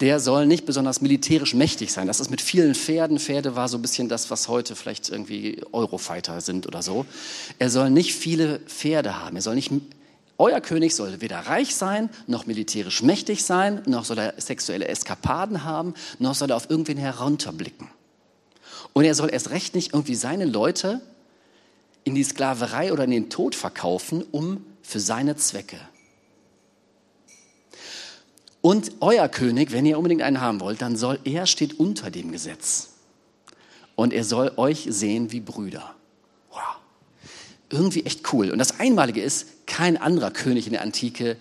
der 0.00 0.20
soll 0.20 0.46
nicht 0.46 0.66
besonders 0.66 1.00
militärisch 1.00 1.54
mächtig 1.54 1.92
sein. 1.92 2.06
Das 2.06 2.20
ist 2.20 2.30
mit 2.30 2.40
vielen 2.40 2.74
Pferden. 2.74 3.18
Pferde 3.18 3.56
war 3.56 3.68
so 3.68 3.78
ein 3.78 3.82
bisschen 3.82 4.08
das, 4.08 4.30
was 4.30 4.48
heute 4.48 4.76
vielleicht 4.76 5.08
irgendwie 5.08 5.62
Eurofighter 5.72 6.40
sind 6.40 6.66
oder 6.66 6.82
so. 6.82 7.06
Er 7.58 7.70
soll 7.70 7.90
nicht 7.90 8.14
viele 8.14 8.60
Pferde 8.60 9.22
haben. 9.22 9.36
Er 9.36 9.42
soll 9.42 9.54
nicht, 9.54 9.72
euer 10.38 10.60
König 10.60 10.94
soll 10.94 11.20
weder 11.20 11.38
reich 11.40 11.74
sein, 11.74 12.10
noch 12.26 12.46
militärisch 12.46 13.02
mächtig 13.02 13.44
sein, 13.44 13.82
noch 13.86 14.04
soll 14.04 14.18
er 14.18 14.40
sexuelle 14.40 14.88
Eskapaden 14.88 15.64
haben, 15.64 15.94
noch 16.18 16.34
soll 16.34 16.50
er 16.50 16.56
auf 16.56 16.70
irgendwen 16.70 16.98
herunterblicken. 16.98 17.88
Und 18.92 19.04
er 19.04 19.14
soll 19.14 19.32
erst 19.32 19.50
recht 19.50 19.74
nicht 19.74 19.92
irgendwie 19.94 20.14
seine 20.14 20.44
Leute 20.44 21.00
in 22.04 22.14
die 22.14 22.24
Sklaverei 22.24 22.92
oder 22.92 23.04
in 23.04 23.10
den 23.10 23.30
Tod 23.30 23.54
verkaufen, 23.54 24.24
um 24.30 24.64
für 24.82 25.00
seine 25.00 25.36
Zwecke 25.36 25.78
und 28.66 28.94
euer 28.98 29.28
König, 29.28 29.70
wenn 29.70 29.86
ihr 29.86 29.96
unbedingt 29.96 30.22
einen 30.22 30.40
haben 30.40 30.58
wollt, 30.58 30.82
dann 30.82 30.96
soll 30.96 31.20
er 31.22 31.46
steht 31.46 31.78
unter 31.78 32.10
dem 32.10 32.32
Gesetz. 32.32 32.88
Und 33.94 34.12
er 34.12 34.24
soll 34.24 34.50
euch 34.56 34.88
sehen 34.90 35.30
wie 35.30 35.38
Brüder. 35.38 35.94
Irgendwie 37.70 38.04
echt 38.04 38.32
cool. 38.32 38.50
Und 38.50 38.58
das 38.58 38.78
Einmalige 38.78 39.20
ist, 39.20 39.66
kein 39.66 39.96
anderer 39.96 40.30
König 40.30 40.66
in 40.66 40.72
der 40.72 40.82
Antike 40.82 41.36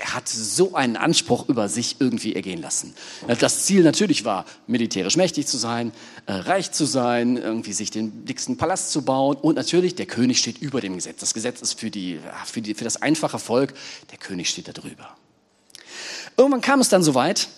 hat 0.00 0.28
so 0.28 0.74
einen 0.74 0.96
Anspruch 0.96 1.48
über 1.48 1.68
sich 1.68 1.96
irgendwie 1.98 2.36
ergehen 2.36 2.62
lassen. 2.62 2.94
Das 3.40 3.64
Ziel 3.64 3.82
natürlich 3.82 4.24
war, 4.24 4.44
militärisch 4.66 5.16
mächtig 5.16 5.46
zu 5.48 5.58
sein, 5.58 5.92
äh, 6.26 6.34
reich 6.34 6.70
zu 6.70 6.84
sein, 6.84 7.36
irgendwie 7.36 7.72
sich 7.72 7.90
den 7.90 8.24
dicksten 8.24 8.56
Palast 8.56 8.92
zu 8.92 9.02
bauen 9.02 9.36
und 9.36 9.56
natürlich, 9.56 9.96
der 9.96 10.06
König 10.06 10.38
steht 10.38 10.58
über 10.58 10.80
dem 10.80 10.94
Gesetz. 10.94 11.18
Das 11.20 11.34
Gesetz 11.34 11.60
ist 11.62 11.80
für, 11.80 11.90
die, 11.90 12.20
für, 12.44 12.62
die, 12.62 12.74
für 12.74 12.84
das 12.84 13.02
einfache 13.02 13.38
Volk, 13.38 13.74
der 14.12 14.18
König 14.18 14.48
steht 14.50 14.68
da 14.68 14.72
drüber. 14.72 15.16
Irgendwann 16.36 16.60
kam 16.60 16.80
es 16.80 16.88
dann 16.88 17.02
so 17.02 17.16
weit, 17.16 17.48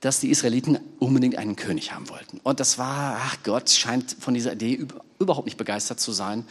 dass 0.00 0.20
die 0.20 0.28
Israeliten 0.28 0.78
unbedingt 0.98 1.36
einen 1.36 1.56
König 1.56 1.92
haben 1.92 2.08
wollten. 2.10 2.38
Und 2.42 2.60
das 2.60 2.76
war, 2.76 3.18
ach 3.18 3.38
Gott, 3.44 3.70
scheint 3.70 4.16
von 4.20 4.34
dieser 4.34 4.52
Idee 4.52 4.86
überhaupt 5.18 5.46
nicht 5.46 5.56
begeistert 5.56 6.00
zu 6.00 6.12
sein. 6.12 6.44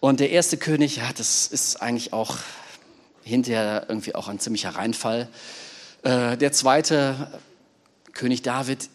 Und 0.00 0.20
der 0.20 0.30
erste 0.30 0.56
König, 0.56 0.96
ja, 0.96 1.10
das 1.16 1.46
ist 1.46 1.82
eigentlich 1.82 2.12
auch 2.12 2.36
hinterher 3.22 3.86
irgendwie 3.88 4.14
auch 4.14 4.28
ein 4.28 4.38
ziemlicher 4.38 4.70
Reinfall. 4.70 5.28
Äh, 6.02 6.36
der 6.36 6.52
zweite, 6.52 7.40
König 8.12 8.42
David, 8.42 8.88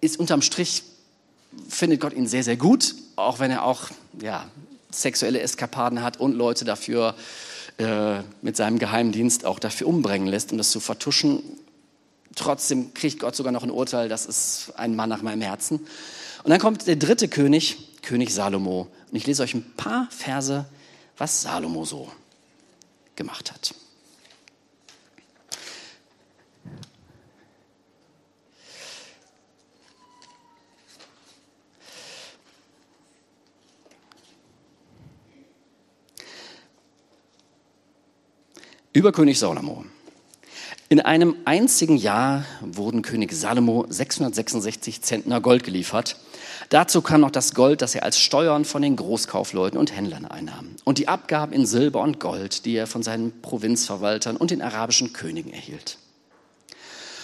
ist 0.00 0.18
unterm 0.18 0.42
Strich, 0.42 0.84
findet 1.68 2.00
Gott 2.00 2.12
ihn 2.12 2.26
sehr, 2.26 2.44
sehr 2.44 2.56
gut, 2.56 2.94
auch 3.16 3.40
wenn 3.40 3.50
er 3.50 3.64
auch 3.64 3.88
ja, 4.22 4.48
sexuelle 4.90 5.40
Eskapaden 5.40 6.02
hat 6.02 6.18
und 6.18 6.34
Leute 6.34 6.64
dafür 6.64 7.14
äh, 7.78 8.20
mit 8.42 8.56
seinem 8.56 8.78
Geheimdienst 8.78 9.44
auch 9.44 9.58
dafür 9.58 9.88
umbringen 9.88 10.28
lässt, 10.28 10.52
um 10.52 10.58
das 10.58 10.70
zu 10.70 10.80
vertuschen. 10.80 11.42
Trotzdem 12.34 12.94
kriegt 12.94 13.20
Gott 13.20 13.34
sogar 13.34 13.52
noch 13.52 13.64
ein 13.64 13.70
Urteil, 13.70 14.08
das 14.08 14.26
ist 14.26 14.72
ein 14.76 14.94
Mann 14.94 15.08
nach 15.08 15.22
meinem 15.22 15.42
Herzen. 15.42 15.80
Und 16.44 16.50
dann 16.50 16.60
kommt 16.60 16.86
der 16.86 16.96
dritte 16.96 17.28
König, 17.28 17.76
König 18.02 18.32
Salomo. 18.32 18.88
Und 19.10 19.16
ich 19.16 19.26
lese 19.26 19.42
euch 19.42 19.54
ein 19.54 19.74
paar 19.76 20.08
Verse, 20.10 20.66
was 21.16 21.42
Salomo 21.42 21.84
so 21.84 22.10
gemacht 23.16 23.52
hat. 23.52 23.74
über 38.98 39.12
König 39.12 39.38
Salomo. 39.38 39.84
In 40.88 41.00
einem 41.00 41.36
einzigen 41.44 41.96
Jahr 41.96 42.44
wurden 42.60 43.02
König 43.02 43.32
Salomo 43.32 43.86
666 43.88 45.02
Zentner 45.02 45.40
Gold 45.40 45.62
geliefert. 45.62 46.16
Dazu 46.68 47.00
kam 47.00 47.22
noch 47.22 47.30
das 47.30 47.54
Gold, 47.54 47.80
das 47.80 47.94
er 47.94 48.02
als 48.02 48.18
Steuern 48.18 48.66
von 48.66 48.82
den 48.82 48.96
Großkaufleuten 48.96 49.78
und 49.78 49.96
Händlern 49.96 50.26
einnahm. 50.26 50.76
Und 50.84 50.98
die 50.98 51.08
Abgaben 51.08 51.52
in 51.52 51.64
Silber 51.64 52.02
und 52.02 52.20
Gold, 52.20 52.66
die 52.66 52.76
er 52.76 52.86
von 52.86 53.02
seinen 53.02 53.40
Provinzverwaltern 53.40 54.36
und 54.36 54.50
den 54.50 54.60
arabischen 54.60 55.14
Königen 55.14 55.52
erhielt. 55.52 55.96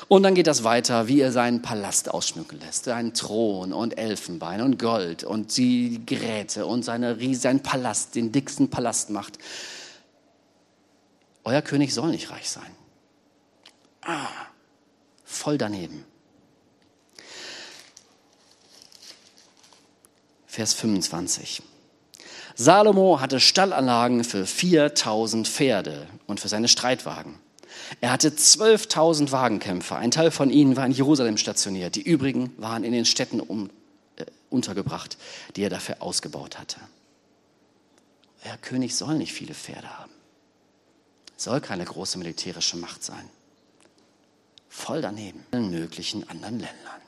Und 0.09 0.23
dann 0.23 0.35
geht 0.35 0.47
das 0.47 0.65
weiter, 0.65 1.09
wie 1.09 1.21
er 1.21 1.33
seinen 1.33 1.63
Palast 1.63 2.11
ausschmücken 2.11 2.61
lässt. 2.61 2.85
Seinen 2.85 3.15
Thron 3.15 3.73
und 3.73 3.99
Elfenbein 3.99 4.61
und 4.63 4.79
Gold 4.79 5.25
und 5.25 5.57
die 5.57 6.05
Geräte 6.05 6.67
und 6.67 6.83
seine, 6.83 7.17
seinen 7.35 7.63
Palast, 7.63 8.15
den 8.15 8.33
dicksten 8.33 8.71
Palast 8.71 9.11
macht. 9.11 9.39
Euer 11.45 11.63
König 11.63 11.93
soll 11.93 12.11
nicht 12.11 12.31
reich 12.31 12.49
sein. 12.49 12.71
Ah, 14.03 14.29
voll 15.25 15.59
daneben. 15.59 16.05
Vers 20.55 20.75
25. 20.75 21.63
Salomo 22.55 23.21
hatte 23.21 23.41
Stallanlagen 23.41 24.25
für 24.25 24.47
4000 24.47 25.49
Pferde 25.49 26.07
und 26.27 26.41
für 26.41 26.49
seine 26.49 26.69
Streitwagen. 26.69 27.39
Er 28.01 28.13
hatte 28.13 28.29
12.000 28.29 29.33
Wagenkämpfer. 29.33 29.97
Ein 29.97 30.13
Teil 30.13 30.31
von 30.31 30.51
ihnen 30.51 30.77
war 30.77 30.87
in 30.87 30.93
Jerusalem 30.93 31.37
stationiert. 31.37 31.97
Die 31.97 32.03
übrigen 32.03 32.53
waren 32.57 32.85
in 32.85 32.93
den 32.93 33.05
Städten 33.05 33.41
um, 33.41 33.71
äh, 34.17 34.25
untergebracht, 34.51 35.19
die 35.57 35.63
er 35.63 35.71
dafür 35.71 36.01
ausgebaut 36.01 36.59
hatte. 36.59 36.77
Der 38.45 38.57
König 38.59 38.95
soll 38.95 39.17
nicht 39.17 39.33
viele 39.33 39.55
Pferde 39.55 39.89
haben 39.99 40.15
soll 41.37 41.61
keine 41.61 41.85
große 41.85 42.19
militärische 42.19 42.77
Macht 42.77 43.05
sein. 43.05 43.29
Voll 44.69 45.03
daneben 45.03 45.45
in 45.53 45.71
möglichen 45.71 46.29
anderen 46.29 46.59
Ländern. 46.59 47.01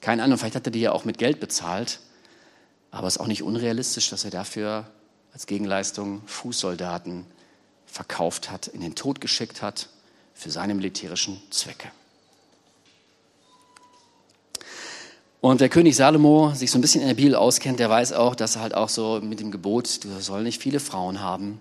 Keine 0.00 0.22
Ahnung, 0.22 0.38
vielleicht 0.38 0.56
hat 0.56 0.66
er 0.66 0.72
die 0.72 0.80
ja 0.80 0.92
auch 0.92 1.04
mit 1.04 1.18
Geld 1.18 1.40
bezahlt, 1.40 2.00
aber 2.90 3.06
es 3.06 3.16
ist 3.16 3.20
auch 3.20 3.26
nicht 3.26 3.42
unrealistisch, 3.42 4.10
dass 4.10 4.24
er 4.24 4.30
dafür 4.30 4.86
als 5.32 5.46
Gegenleistung 5.46 6.22
Fußsoldaten 6.26 7.26
verkauft 7.86 8.50
hat, 8.50 8.68
in 8.68 8.80
den 8.80 8.94
Tod 8.94 9.20
geschickt 9.20 9.62
hat, 9.62 9.88
für 10.34 10.50
seine 10.50 10.74
militärischen 10.74 11.40
Zwecke. 11.50 11.90
Und 15.42 15.60
wer 15.60 15.68
König 15.68 15.96
Salomo 15.96 16.52
sich 16.54 16.70
so 16.70 16.78
ein 16.78 16.82
bisschen 16.82 17.00
in 17.00 17.08
der 17.08 17.14
Bibel 17.14 17.34
auskennt, 17.34 17.78
der 17.78 17.88
weiß 17.88 18.12
auch, 18.12 18.34
dass 18.34 18.56
er 18.56 18.62
halt 18.62 18.74
auch 18.74 18.88
so 18.88 19.20
mit 19.22 19.40
dem 19.40 19.50
Gebot, 19.50 20.04
du 20.04 20.20
sollst 20.20 20.44
nicht 20.44 20.62
viele 20.62 20.80
Frauen 20.80 21.20
haben, 21.20 21.58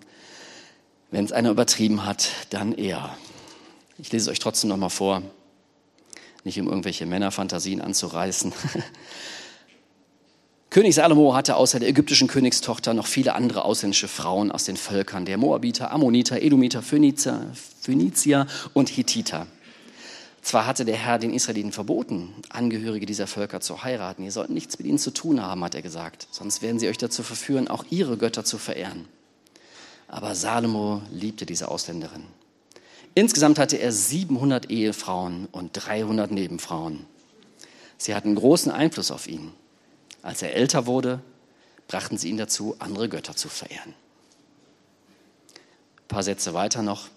wenn 1.11 1.25
es 1.25 1.31
einer 1.31 1.49
übertrieben 1.49 2.05
hat, 2.05 2.29
dann 2.49 2.73
er. 2.73 3.15
Ich 3.97 4.11
lese 4.11 4.29
es 4.29 4.31
euch 4.31 4.39
trotzdem 4.39 4.69
nochmal 4.69 4.89
vor, 4.89 5.23
nicht 6.43 6.59
um 6.59 6.67
irgendwelche 6.67 7.05
Männerfantasien 7.05 7.81
anzureißen. 7.81 8.53
König 10.69 10.93
Salomo 10.93 11.33
hatte 11.33 11.55
außer 11.55 11.79
der 11.79 11.89
ägyptischen 11.89 12.27
Königstochter 12.27 12.93
noch 12.93 13.07
viele 13.07 13.33
andere 13.33 13.65
ausländische 13.65 14.07
Frauen 14.07 14.51
aus 14.51 14.65
den 14.65 14.77
Völkern 14.77 15.25
der 15.25 15.39
Moabiter, 15.39 15.91
Ammoniter, 15.91 16.43
Edomiter, 16.43 16.83
Phönizier, 16.83 17.51
Phönizier 17.81 18.45
und 18.73 18.89
Hittiter. 18.89 19.47
Zwar 20.41 20.67
hatte 20.67 20.85
der 20.85 20.95
Herr 20.95 21.19
den 21.19 21.33
Israeliten 21.33 21.71
verboten, 21.71 22.33
Angehörige 22.49 23.05
dieser 23.05 23.27
Völker 23.27 23.61
zu 23.61 23.83
heiraten. 23.83 24.23
Ihr 24.23 24.31
sollt 24.31 24.51
nichts 24.51 24.77
mit 24.77 24.87
ihnen 24.87 24.99
zu 24.99 25.11
tun 25.11 25.41
haben, 25.41 25.63
hat 25.63 25.75
er 25.75 25.81
gesagt. 25.81 26.27
Sonst 26.31 26.61
werden 26.61 26.79
sie 26.79 26.87
euch 26.87 26.97
dazu 26.97 27.23
verführen, 27.23 27.67
auch 27.67 27.83
ihre 27.89 28.17
Götter 28.17 28.45
zu 28.45 28.57
verehren. 28.57 29.05
Aber 30.07 30.35
Salomo 30.35 31.01
liebte 31.11 31.45
diese 31.45 31.67
Ausländerin. 31.67 32.23
Insgesamt 33.15 33.59
hatte 33.59 33.77
er 33.77 33.91
700 33.91 34.69
Ehefrauen 34.69 35.47
und 35.51 35.71
300 35.73 36.31
Nebenfrauen. 36.31 37.05
Sie 37.97 38.15
hatten 38.15 38.35
großen 38.35 38.71
Einfluss 38.71 39.11
auf 39.11 39.27
ihn. 39.27 39.51
Als 40.21 40.41
er 40.41 40.55
älter 40.55 40.85
wurde, 40.85 41.21
brachten 41.87 42.17
sie 42.17 42.29
ihn 42.29 42.37
dazu, 42.37 42.75
andere 42.79 43.09
Götter 43.09 43.35
zu 43.35 43.49
verehren. 43.49 43.93
Ein 45.53 46.07
paar 46.07 46.23
Sätze 46.23 46.53
weiter 46.53 46.81
noch. 46.81 47.09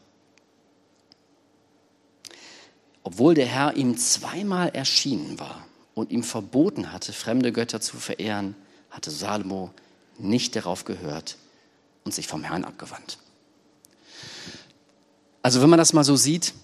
Obwohl 3.04 3.34
der 3.34 3.46
Herr 3.46 3.76
ihm 3.76 3.96
zweimal 3.96 4.70
erschienen 4.70 5.38
war 5.38 5.66
und 5.94 6.10
ihm 6.10 6.22
verboten 6.22 6.92
hatte, 6.92 7.12
fremde 7.12 7.52
Götter 7.52 7.80
zu 7.80 7.96
verehren, 7.96 8.54
hatte 8.90 9.10
Salomo 9.10 9.70
nicht 10.18 10.56
darauf 10.56 10.84
gehört 10.84 11.36
und 12.04 12.14
sich 12.14 12.26
vom 12.26 12.44
Herrn 12.44 12.64
abgewandt. 12.64 13.18
Also 15.42 15.60
wenn 15.60 15.70
man 15.70 15.78
das 15.78 15.92
mal 15.92 16.04
so 16.04 16.16
sieht, 16.16 16.54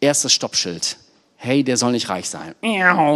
erstes 0.00 0.32
Stoppschild, 0.32 0.96
hey, 1.36 1.64
der 1.64 1.76
soll 1.76 1.92
nicht 1.92 2.08
reich 2.08 2.28
sein, 2.28 2.54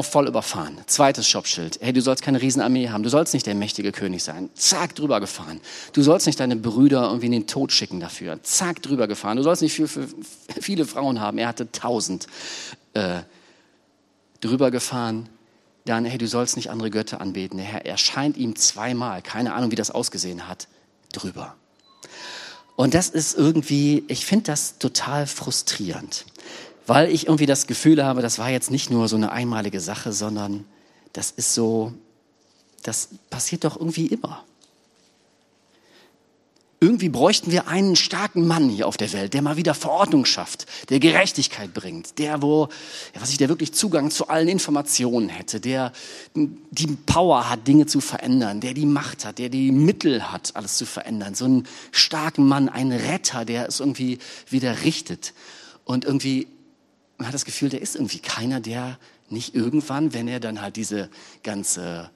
voll 0.03 0.27
überfahren. 0.27 0.79
Zweites 0.87 1.29
Stoppschild, 1.29 1.79
hey, 1.81 1.93
du 1.93 2.01
sollst 2.01 2.23
keine 2.23 2.41
Riesenarmee 2.41 2.89
haben, 2.89 3.03
du 3.03 3.11
sollst 3.11 3.35
nicht 3.35 3.47
der 3.47 3.55
mächtige 3.55 3.93
König 3.93 4.25
sein, 4.25 4.51
zack, 4.55 4.95
drüber 4.95 5.21
gefahren. 5.21 5.61
Du 5.93 6.03
sollst 6.03 6.27
nicht 6.27 6.41
deine 6.41 6.57
Brüder 6.57 7.05
irgendwie 7.05 7.27
in 7.27 7.33
den 7.33 7.47
Tod 7.47 7.71
schicken 7.71 8.01
dafür, 8.01 8.43
zack, 8.43 8.83
drüber 8.83 9.07
gefahren. 9.07 9.37
Du 9.37 9.43
sollst 9.43 9.63
nicht 9.63 9.75
viel, 9.75 9.89
viele 10.61 10.87
Frauen 10.87 11.21
haben, 11.21 11.39
er 11.39 11.49
hatte 11.49 11.71
tausend 11.71 12.27
äh, 12.95 13.21
drüber 14.41 14.71
gefahren. 14.71 15.29
Dann, 15.85 16.07
hey, 16.07 16.17
du 16.17 16.27
sollst 16.27 16.57
nicht 16.57 16.71
andere 16.71 16.89
Götter 16.89 17.21
anbeten. 17.21 17.59
Der 17.59 17.67
Herr 17.67 17.85
erscheint 17.85 18.39
ihm 18.39 18.57
zweimal, 18.57 19.21
keine 19.21 19.53
Ahnung, 19.53 19.71
wie 19.71 19.77
das 19.77 19.91
ausgesehen 19.91 20.49
hat, 20.49 20.67
drüber. 21.13 21.57
Und 22.77 22.95
das 22.95 23.09
ist 23.09 23.37
irgendwie, 23.37 24.05
ich 24.09 24.27
finde 24.27 24.47
das 24.47 24.79
total 24.79 25.27
frustrierend, 25.27 26.27
weil 26.87 27.11
ich 27.11 27.27
irgendwie 27.27 27.47
das 27.47 27.67
Gefühl 27.67 28.05
habe, 28.05 28.21
das 28.21 28.39
war 28.39 28.51
jetzt 28.51 28.71
nicht 28.71 28.91
nur 28.91 29.09
so 29.09 29.17
eine 29.17 29.31
einmalige 29.31 29.81
Sache, 29.81 30.13
sondern 30.13 30.65
das 31.13 31.31
ist 31.31 31.55
so, 31.55 31.93
das 32.83 33.11
passiert 33.31 33.65
doch 33.65 33.77
irgendwie 33.77 34.07
immer. 34.07 34.45
Irgendwie 36.85 37.09
bräuchten 37.09 37.51
wir 37.51 37.67
einen 37.67 37.97
starken 37.97 38.47
Mann 38.47 38.69
hier 38.69 38.87
auf 38.87 38.99
der 38.99 39.11
Welt, 39.15 39.33
der 39.33 39.41
mal 39.41 39.57
wieder 39.57 39.73
Verordnung 39.73 40.27
schafft, 40.27 40.67
der 40.91 41.01
Gerechtigkeit 41.01 41.73
bringt, 41.73 42.19
der, 42.19 42.43
wo, 42.43 42.69
ja, 43.15 43.23
was 43.23 43.31
ich, 43.31 43.39
der 43.39 43.49
wirklich 43.49 43.73
Zugang 43.73 44.11
zu 44.11 44.29
allen 44.29 44.49
Informationen 44.49 45.31
hätte, 45.31 45.61
der 45.61 45.93
die 46.35 46.87
Power 47.07 47.49
hat, 47.49 47.67
Dinge 47.67 47.87
zu 47.87 48.03
verändern, 48.03 48.61
der 48.61 48.75
die 48.75 48.85
Macht 48.85 49.25
hat, 49.25 49.39
der 49.39 49.49
die 49.49 49.73
Mittel 49.73 50.31
hat, 50.31 50.57
alles 50.57 50.77
zu 50.77 50.85
verändern. 50.85 51.35
So 51.35 51.47
einen 51.47 51.67
starken 51.91 52.47
Mann, 52.47 52.69
einen 52.69 52.93
Retter, 52.93 53.47
der 53.47 53.67
es 53.67 53.81
irgendwie 53.81 54.19
wieder 54.51 54.83
richtet. 54.85 55.33
Und 55.87 56.05
irgendwie, 56.05 56.49
man 57.17 57.29
hat 57.29 57.35
das 57.35 57.47
Gefühl, 57.47 57.71
der 57.71 57.81
ist 57.81 57.95
irgendwie 57.95 58.19
keiner, 58.19 58.61
der 58.61 58.99
nicht 59.31 59.55
irgendwann, 59.55 60.13
wenn 60.13 60.29
er 60.29 60.39
dann 60.39 60.61
halt 60.61 60.77
diese 60.77 61.09
ganze 61.43 62.11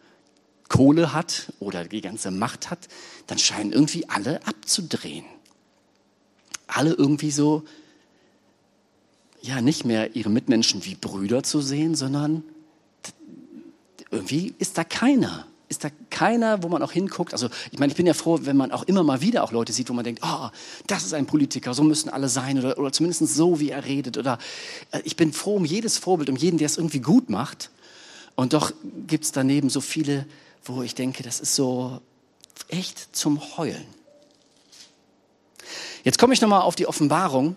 Kohle 0.68 1.12
hat 1.12 1.52
oder 1.60 1.84
die 1.84 2.00
ganze 2.00 2.30
Macht 2.30 2.70
hat, 2.70 2.88
dann 3.26 3.38
scheinen 3.38 3.72
irgendwie 3.72 4.08
alle 4.08 4.46
abzudrehen. 4.46 5.24
Alle 6.66 6.92
irgendwie 6.92 7.30
so, 7.30 7.64
ja, 9.40 9.60
nicht 9.60 9.84
mehr 9.84 10.14
ihre 10.14 10.30
Mitmenschen 10.30 10.84
wie 10.84 10.94
Brüder 10.94 11.42
zu 11.42 11.60
sehen, 11.60 11.94
sondern 11.94 12.42
irgendwie 14.10 14.54
ist 14.58 14.78
da 14.78 14.84
keiner. 14.84 15.46
Ist 15.70 15.84
da 15.84 15.90
keiner, 16.08 16.62
wo 16.62 16.68
man 16.68 16.82
auch 16.82 16.92
hinguckt? 16.92 17.34
Also, 17.34 17.48
ich 17.70 17.78
meine, 17.78 17.92
ich 17.92 17.96
bin 17.96 18.06
ja 18.06 18.14
froh, 18.14 18.38
wenn 18.42 18.56
man 18.56 18.72
auch 18.72 18.84
immer 18.84 19.02
mal 19.02 19.20
wieder 19.20 19.44
auch 19.44 19.52
Leute 19.52 19.72
sieht, 19.72 19.90
wo 19.90 19.92
man 19.92 20.04
denkt, 20.04 20.22
oh, 20.24 20.48
das 20.86 21.04
ist 21.04 21.12
ein 21.12 21.26
Politiker, 21.26 21.74
so 21.74 21.82
müssen 21.82 22.08
alle 22.08 22.30
sein 22.30 22.58
oder, 22.58 22.78
oder 22.78 22.90
zumindest 22.90 23.34
so, 23.34 23.60
wie 23.60 23.70
er 23.70 23.84
redet. 23.84 24.16
Oder 24.16 24.38
äh, 24.92 25.00
ich 25.04 25.16
bin 25.16 25.32
froh 25.32 25.56
um 25.56 25.66
jedes 25.66 25.98
Vorbild, 25.98 26.30
um 26.30 26.36
jeden, 26.36 26.56
der 26.56 26.66
es 26.66 26.78
irgendwie 26.78 27.00
gut 27.00 27.28
macht. 27.28 27.70
Und 28.34 28.54
doch 28.54 28.72
gibt 29.06 29.24
es 29.24 29.32
daneben 29.32 29.68
so 29.68 29.82
viele, 29.82 30.24
wo 30.68 30.82
ich 30.82 30.94
denke, 30.94 31.22
das 31.22 31.40
ist 31.40 31.54
so 31.54 32.00
echt 32.68 33.14
zum 33.16 33.40
Heulen. 33.56 33.86
Jetzt 36.04 36.18
komme 36.18 36.34
ich 36.34 36.40
nochmal 36.40 36.62
auf 36.62 36.74
die 36.74 36.86
Offenbarung. 36.86 37.56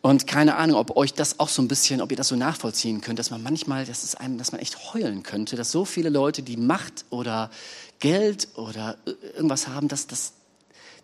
Und 0.00 0.26
keine 0.26 0.56
Ahnung, 0.56 0.76
ob 0.76 0.96
euch 0.96 1.14
das 1.14 1.40
auch 1.40 1.48
so 1.48 1.62
ein 1.62 1.68
bisschen, 1.68 2.02
ob 2.02 2.10
ihr 2.10 2.16
das 2.16 2.28
so 2.28 2.36
nachvollziehen 2.36 3.00
könnt, 3.00 3.18
dass 3.18 3.30
man 3.30 3.42
manchmal, 3.42 3.86
das 3.86 4.04
ist 4.04 4.20
einem, 4.20 4.36
dass 4.36 4.52
man 4.52 4.60
echt 4.60 4.92
heulen 4.92 5.22
könnte, 5.22 5.56
dass 5.56 5.70
so 5.70 5.86
viele 5.86 6.10
Leute, 6.10 6.42
die 6.42 6.58
Macht 6.58 7.06
oder 7.08 7.50
Geld 8.00 8.48
oder 8.56 8.98
irgendwas 9.34 9.66
haben, 9.66 9.88
dass 9.88 10.06
das 10.06 10.34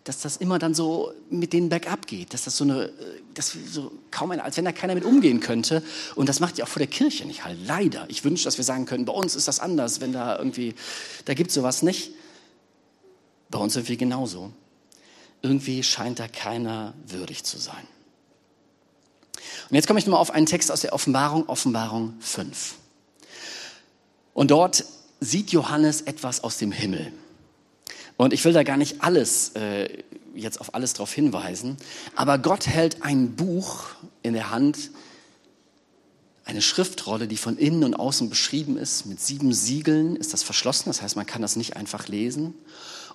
dass 0.03 0.21
das 0.21 0.37
immer 0.37 0.57
dann 0.57 0.73
so 0.73 1.13
mit 1.29 1.53
denen 1.53 1.69
bergab 1.69 2.07
geht, 2.07 2.33
dass 2.33 2.45
das 2.45 2.57
so 2.57 2.63
eine, 2.63 2.91
dass 3.35 3.55
so 3.71 3.91
kaum 4.09 4.31
einer, 4.31 4.43
als 4.43 4.57
wenn 4.57 4.65
da 4.65 4.71
keiner 4.71 4.95
mit 4.95 5.05
umgehen 5.05 5.39
könnte. 5.39 5.83
Und 6.15 6.27
das 6.27 6.39
macht 6.39 6.57
ja 6.57 6.65
auch 6.65 6.69
vor 6.69 6.79
der 6.79 6.87
Kirche 6.87 7.25
nicht 7.25 7.45
halt, 7.45 7.59
leider. 7.65 8.05
Ich 8.09 8.23
wünsche, 8.23 8.45
dass 8.45 8.57
wir 8.57 8.65
sagen 8.65 8.85
können, 8.85 9.05
bei 9.05 9.13
uns 9.13 9.35
ist 9.35 9.47
das 9.47 9.59
anders, 9.59 10.01
wenn 10.01 10.11
da 10.11 10.37
irgendwie, 10.37 10.73
da 11.25 11.33
gibt 11.33 11.49
es 11.49 11.55
sowas 11.55 11.83
nicht. 11.83 12.11
Bei 13.49 13.59
uns 13.59 13.73
sind 13.73 13.87
wir 13.89 13.97
genauso. 13.97 14.51
Irgendwie 15.43 15.83
scheint 15.83 16.19
da 16.19 16.27
keiner 16.27 16.93
würdig 17.05 17.43
zu 17.43 17.59
sein. 17.59 17.87
Und 19.69 19.75
jetzt 19.75 19.87
komme 19.87 19.99
ich 19.99 20.05
nochmal 20.05 20.21
auf 20.21 20.31
einen 20.31 20.45
Text 20.45 20.71
aus 20.71 20.81
der 20.81 20.93
Offenbarung, 20.93 21.47
Offenbarung 21.47 22.15
5. 22.21 22.75
Und 24.33 24.51
dort 24.51 24.83
sieht 25.19 25.51
Johannes 25.51 26.01
etwas 26.01 26.43
aus 26.43 26.57
dem 26.57 26.71
Himmel. 26.71 27.11
Und 28.21 28.33
ich 28.33 28.45
will 28.45 28.53
da 28.53 28.61
gar 28.61 28.77
nicht 28.77 29.01
alles, 29.01 29.49
äh, 29.55 30.03
jetzt 30.35 30.61
auf 30.61 30.75
alles 30.75 30.93
drauf 30.93 31.11
hinweisen, 31.11 31.77
aber 32.15 32.37
Gott 32.37 32.67
hält 32.67 33.01
ein 33.01 33.35
Buch 33.35 33.85
in 34.21 34.33
der 34.33 34.51
Hand, 34.51 34.91
eine 36.45 36.61
Schriftrolle, 36.61 37.27
die 37.27 37.35
von 37.35 37.57
innen 37.57 37.83
und 37.83 37.95
außen 37.95 38.29
beschrieben 38.29 38.77
ist, 38.77 39.07
mit 39.07 39.19
sieben 39.19 39.53
Siegeln 39.53 40.15
ist 40.17 40.33
das 40.33 40.43
verschlossen, 40.43 40.83
das 40.89 41.01
heißt, 41.01 41.15
man 41.15 41.25
kann 41.25 41.41
das 41.41 41.55
nicht 41.55 41.75
einfach 41.77 42.09
lesen. 42.09 42.53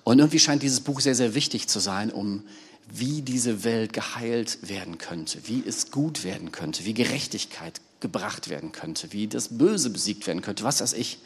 Und 0.03 0.19
irgendwie 0.19 0.39
scheint 0.39 0.61
dieses 0.61 0.81
Buch 0.81 0.99
sehr, 0.99 1.15
sehr 1.15 1.35
wichtig 1.35 1.69
zu 1.69 1.79
sein, 1.79 2.11
um 2.11 2.43
wie 2.91 3.21
diese 3.21 3.63
Welt 3.63 3.93
geheilt 3.93 4.57
werden 4.67 4.97
könnte, 4.97 5.39
wie 5.45 5.63
es 5.65 5.89
gut 5.89 6.25
werden 6.25 6.51
könnte, 6.51 6.83
wie 6.83 6.93
Gerechtigkeit 6.93 7.79
gebracht 8.01 8.49
werden 8.49 8.73
könnte, 8.73 9.13
wie 9.13 9.27
das 9.27 9.57
Böse 9.57 9.89
besiegt 9.89 10.27
werden 10.27 10.41
könnte, 10.41 10.65
was 10.65 10.81
weiß 10.81 10.91
ich. 10.91 11.19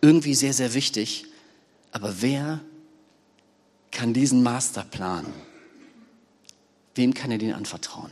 Irgendwie 0.00 0.34
sehr, 0.34 0.52
sehr 0.52 0.74
wichtig. 0.74 1.26
Aber 1.92 2.16
wer 2.20 2.60
kann 3.94 4.12
diesen 4.12 4.42
Masterplan, 4.42 5.24
wem 6.94 7.14
kann 7.14 7.30
er 7.30 7.38
den 7.38 7.54
anvertrauen? 7.54 8.10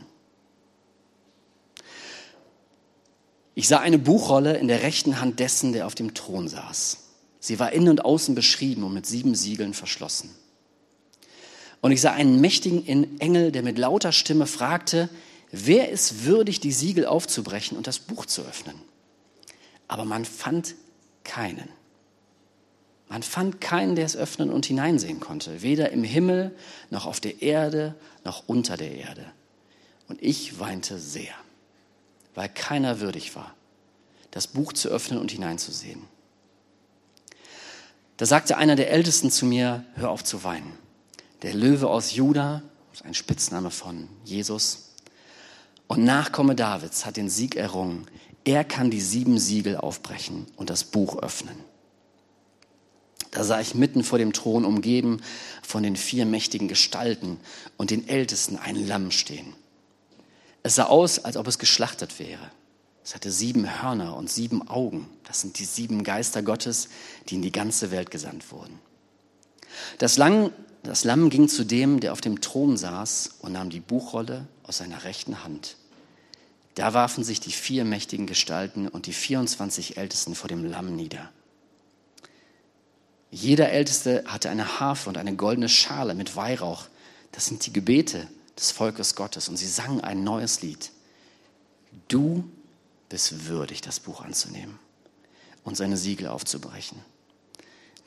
Ich 3.55 3.67
sah 3.67 3.79
eine 3.79 3.99
Buchrolle 3.99 4.57
in 4.57 4.67
der 4.67 4.81
rechten 4.81 5.19
Hand 5.19 5.39
dessen, 5.39 5.73
der 5.73 5.85
auf 5.85 5.93
dem 5.93 6.15
Thron 6.15 6.47
saß. 6.47 6.97
Sie 7.39 7.59
war 7.59 7.71
innen 7.71 7.89
und 7.89 8.05
außen 8.05 8.33
beschrieben 8.33 8.83
und 8.83 8.93
mit 8.93 9.05
sieben 9.05 9.35
Siegeln 9.35 9.73
verschlossen. 9.73 10.33
Und 11.81 11.91
ich 11.91 12.01
sah 12.01 12.13
einen 12.13 12.41
mächtigen 12.41 13.19
Engel, 13.19 13.51
der 13.51 13.61
mit 13.61 13.77
lauter 13.77 14.11
Stimme 14.11 14.47
fragte, 14.47 15.09
wer 15.51 15.89
ist 15.89 16.23
würdig, 16.23 16.61
die 16.61 16.71
Siegel 16.71 17.05
aufzubrechen 17.05 17.77
und 17.77 17.85
das 17.85 17.99
Buch 17.99 18.25
zu 18.25 18.41
öffnen? 18.41 18.75
Aber 19.87 20.05
man 20.05 20.25
fand 20.25 20.75
keinen. 21.23 21.69
Man 23.13 23.21
fand 23.21 23.61
keinen, 23.61 23.95
der 23.95 24.05
es 24.05 24.17
öffnen 24.17 24.49
und 24.49 24.65
hineinsehen 24.65 25.19
konnte, 25.19 25.61
weder 25.61 25.91
im 25.91 26.03
Himmel 26.03 26.49
noch 26.89 27.05
auf 27.05 27.19
der 27.19 27.43
Erde 27.43 27.93
noch 28.25 28.45
unter 28.47 28.75
der 28.75 28.95
Erde. 28.95 29.23
Und 30.07 30.19
ich 30.23 30.59
weinte 30.59 30.97
sehr, 30.97 31.35
weil 32.33 32.49
keiner 32.49 33.01
würdig 33.01 33.35
war, 33.35 33.53
das 34.31 34.47
Buch 34.47 34.73
zu 34.73 34.89
öffnen 34.89 35.19
und 35.19 35.29
hineinzusehen. 35.29 36.01
Da 38.17 38.25
sagte 38.25 38.57
einer 38.57 38.75
der 38.75 38.89
Ältesten 38.89 39.29
zu 39.29 39.45
mir, 39.45 39.85
hör 39.93 40.09
auf 40.09 40.23
zu 40.23 40.43
weinen. 40.43 40.73
Der 41.43 41.53
Löwe 41.53 41.91
aus 41.91 42.15
Juda, 42.15 42.63
ein 43.03 43.13
Spitzname 43.13 43.69
von 43.69 44.09
Jesus, 44.23 44.89
und 45.85 46.03
Nachkomme 46.03 46.55
Davids 46.55 47.05
hat 47.05 47.17
den 47.17 47.29
Sieg 47.29 47.57
errungen. 47.57 48.07
Er 48.43 48.63
kann 48.63 48.89
die 48.89 49.01
sieben 49.01 49.37
Siegel 49.37 49.77
aufbrechen 49.77 50.47
und 50.55 50.71
das 50.71 50.83
Buch 50.83 51.21
öffnen. 51.21 51.72
Da 53.33 53.43
sah 53.43 53.59
ich 53.59 53.73
mitten 53.73 54.03
vor 54.03 54.19
dem 54.19 54.31
Thron, 54.31 54.63
umgeben 54.63 55.21
von 55.63 55.81
den 55.81 55.95
vier 55.95 56.25
mächtigen 56.25 56.67
Gestalten 56.67 57.39
und 57.77 57.89
den 57.89 58.07
Ältesten, 58.07 58.57
ein 58.57 58.87
Lamm 58.87 59.09
stehen. 59.09 59.53
Es 60.61 60.75
sah 60.75 60.85
aus, 60.85 61.19
als 61.19 61.35
ob 61.35 61.47
es 61.47 61.57
geschlachtet 61.57 62.19
wäre. 62.19 62.51
Es 63.03 63.15
hatte 63.15 63.31
sieben 63.31 63.81
Hörner 63.81 64.15
und 64.15 64.29
sieben 64.29 64.67
Augen. 64.69 65.09
Das 65.25 65.41
sind 65.41 65.57
die 65.57 65.65
sieben 65.65 66.03
Geister 66.03 66.43
Gottes, 66.43 66.89
die 67.27 67.35
in 67.35 67.41
die 67.41 67.51
ganze 67.51 67.89
Welt 67.89 68.11
gesandt 68.11 68.51
wurden. 68.51 68.79
Das, 69.97 70.17
Lang, 70.17 70.51
das 70.83 71.03
Lamm 71.03 71.31
ging 71.31 71.49
zu 71.49 71.65
dem, 71.65 71.99
der 71.99 72.13
auf 72.13 72.21
dem 72.21 72.39
Thron 72.39 72.77
saß 72.77 73.37
und 73.39 73.53
nahm 73.53 73.71
die 73.71 73.79
Buchrolle 73.79 74.47
aus 74.61 74.77
seiner 74.77 75.03
rechten 75.03 75.43
Hand. 75.43 75.75
Da 76.75 76.93
warfen 76.93 77.23
sich 77.23 77.39
die 77.39 77.51
vier 77.51 77.83
mächtigen 77.83 78.27
Gestalten 78.27 78.87
und 78.87 79.07
die 79.07 79.13
24 79.13 79.97
Ältesten 79.97 80.35
vor 80.35 80.47
dem 80.47 80.63
Lamm 80.63 80.95
nieder. 80.95 81.31
Jeder 83.33 83.71
Älteste 83.71 84.23
hatte 84.27 84.51
eine 84.51 84.79
Harfe 84.79 85.09
und 85.09 85.17
eine 85.17 85.35
goldene 85.35 85.67
Schale 85.67 86.13
mit 86.13 86.35
Weihrauch. 86.35 86.85
Das 87.31 87.47
sind 87.47 87.65
die 87.65 87.73
Gebete 87.73 88.27
des 88.55 88.69
Volkes 88.69 89.15
Gottes. 89.15 89.49
Und 89.49 89.57
sie 89.57 89.65
sangen 89.65 90.01
ein 90.01 90.23
neues 90.23 90.61
Lied. 90.61 90.91
Du 92.09 92.47
bist 93.09 93.47
würdig, 93.47 93.81
das 93.81 93.99
Buch 93.99 94.21
anzunehmen 94.21 94.77
und 95.63 95.75
seine 95.75 95.97
Siegel 95.97 96.27
aufzubrechen. 96.27 96.99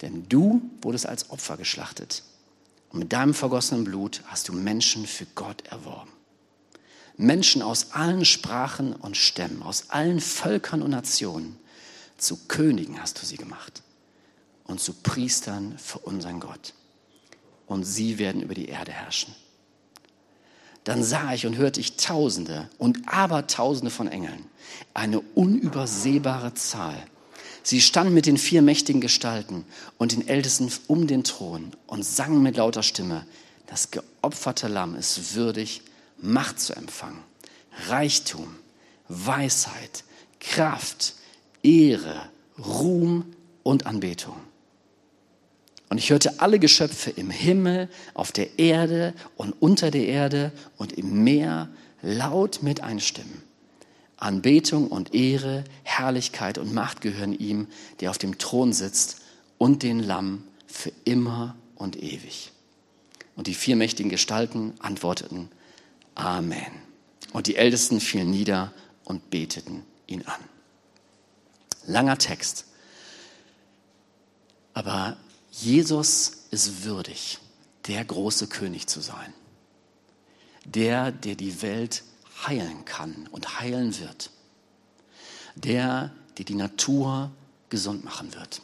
Denn 0.00 0.28
du 0.28 0.62
wurdest 0.80 1.06
als 1.06 1.28
Opfer 1.28 1.56
geschlachtet. 1.56 2.22
Und 2.90 3.00
mit 3.00 3.12
deinem 3.12 3.34
vergossenen 3.34 3.82
Blut 3.82 4.22
hast 4.26 4.48
du 4.48 4.52
Menschen 4.52 5.08
für 5.08 5.26
Gott 5.34 5.66
erworben. 5.66 6.12
Menschen 7.16 7.62
aus 7.62 7.90
allen 7.90 8.24
Sprachen 8.24 8.92
und 8.92 9.16
Stämmen, 9.16 9.64
aus 9.64 9.90
allen 9.90 10.20
Völkern 10.20 10.82
und 10.82 10.90
Nationen. 10.92 11.58
Zu 12.16 12.36
Königen 12.46 13.02
hast 13.02 13.20
du 13.20 13.26
sie 13.26 13.38
gemacht 13.38 13.82
und 14.66 14.80
zu 14.80 14.92
Priestern 14.92 15.78
für 15.78 15.98
unseren 15.98 16.40
Gott. 16.40 16.74
Und 17.66 17.84
sie 17.84 18.18
werden 18.18 18.42
über 18.42 18.54
die 18.54 18.68
Erde 18.68 18.92
herrschen. 18.92 19.34
Dann 20.84 21.02
sah 21.02 21.34
ich 21.34 21.46
und 21.46 21.56
hörte 21.56 21.80
ich 21.80 21.96
Tausende 21.96 22.68
und 22.78 23.08
Abertausende 23.08 23.90
von 23.90 24.06
Engeln, 24.06 24.46
eine 24.94 25.20
unübersehbare 25.20 26.54
Zahl. 26.54 26.96
Sie 27.64 27.80
standen 27.80 28.14
mit 28.14 28.26
den 28.26 28.38
vier 28.38 28.62
mächtigen 28.62 29.00
Gestalten 29.00 29.64
und 29.98 30.12
den 30.12 30.28
Ältesten 30.28 30.70
um 30.86 31.08
den 31.08 31.24
Thron 31.24 31.72
und 31.88 32.04
sangen 32.04 32.40
mit 32.40 32.56
lauter 32.56 32.84
Stimme, 32.84 33.26
das 33.66 33.90
geopferte 33.90 34.68
Lamm 34.68 34.94
ist 34.94 35.34
würdig, 35.34 35.82
Macht 36.18 36.60
zu 36.60 36.74
empfangen, 36.74 37.18
Reichtum, 37.88 38.56
Weisheit, 39.08 40.04
Kraft, 40.38 41.14
Ehre, 41.64 42.30
Ruhm 42.58 43.34
und 43.64 43.86
Anbetung. 43.86 44.36
Und 45.88 45.98
ich 45.98 46.10
hörte 46.10 46.40
alle 46.40 46.58
Geschöpfe 46.58 47.10
im 47.10 47.30
Himmel, 47.30 47.88
auf 48.14 48.32
der 48.32 48.58
Erde 48.58 49.14
und 49.36 49.52
unter 49.60 49.90
der 49.90 50.06
Erde 50.06 50.52
und 50.76 50.92
im 50.92 51.22
Meer 51.22 51.68
laut 52.02 52.62
mit 52.62 52.82
einstimmen. 52.82 53.42
Anbetung 54.16 54.88
und 54.88 55.14
Ehre, 55.14 55.64
Herrlichkeit 55.84 56.58
und 56.58 56.72
Macht 56.72 57.00
gehören 57.02 57.38
ihm, 57.38 57.68
der 58.00 58.10
auf 58.10 58.18
dem 58.18 58.38
Thron 58.38 58.72
sitzt 58.72 59.20
und 59.58 59.82
den 59.82 60.00
Lamm 60.00 60.44
für 60.66 60.92
immer 61.04 61.54
und 61.76 62.02
ewig. 62.02 62.52
Und 63.36 63.46
die 63.46 63.54
vier 63.54 63.76
mächtigen 63.76 64.10
Gestalten 64.10 64.72
antworteten 64.78 65.50
Amen. 66.14 66.72
Und 67.32 67.46
die 67.46 67.56
Ältesten 67.56 68.00
fielen 68.00 68.30
nieder 68.30 68.72
und 69.04 69.28
beteten 69.28 69.84
ihn 70.06 70.22
an. 70.22 70.40
Langer 71.86 72.16
Text. 72.16 72.64
Aber 74.72 75.18
Jesus 75.58 76.32
ist 76.50 76.84
würdig, 76.84 77.38
der 77.86 78.04
große 78.04 78.46
König 78.46 78.88
zu 78.88 79.00
sein. 79.00 79.32
Der, 80.66 81.12
der 81.12 81.34
die 81.34 81.62
Welt 81.62 82.02
heilen 82.46 82.84
kann 82.84 83.26
und 83.30 83.58
heilen 83.58 83.98
wird. 83.98 84.30
Der, 85.54 86.12
der 86.36 86.44
die 86.44 86.54
Natur 86.54 87.30
gesund 87.70 88.04
machen 88.04 88.34
wird. 88.34 88.60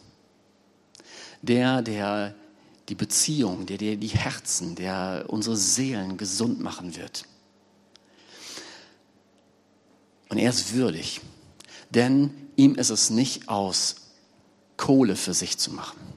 Der, 1.41 1.81
der 1.81 2.35
die 2.91 2.95
Beziehung, 2.95 3.65
der, 3.65 3.79
der 3.79 3.97
die 3.97 4.09
Herzen, 4.09 4.75
der 4.75 5.25
unsere 5.29 5.57
Seelen 5.57 6.19
gesund 6.19 6.61
machen 6.61 6.95
wird. 6.95 7.25
Und 10.29 10.37
er 10.37 10.51
ist 10.51 10.75
würdig, 10.75 11.23
denn 11.89 12.51
ihm 12.57 12.75
ist 12.75 12.91
es 12.91 13.09
nicht 13.09 13.49
aus, 13.49 13.97
Kohle 14.77 15.17
für 15.17 15.33
sich 15.33 15.57
zu 15.57 15.71
machen. 15.71 16.12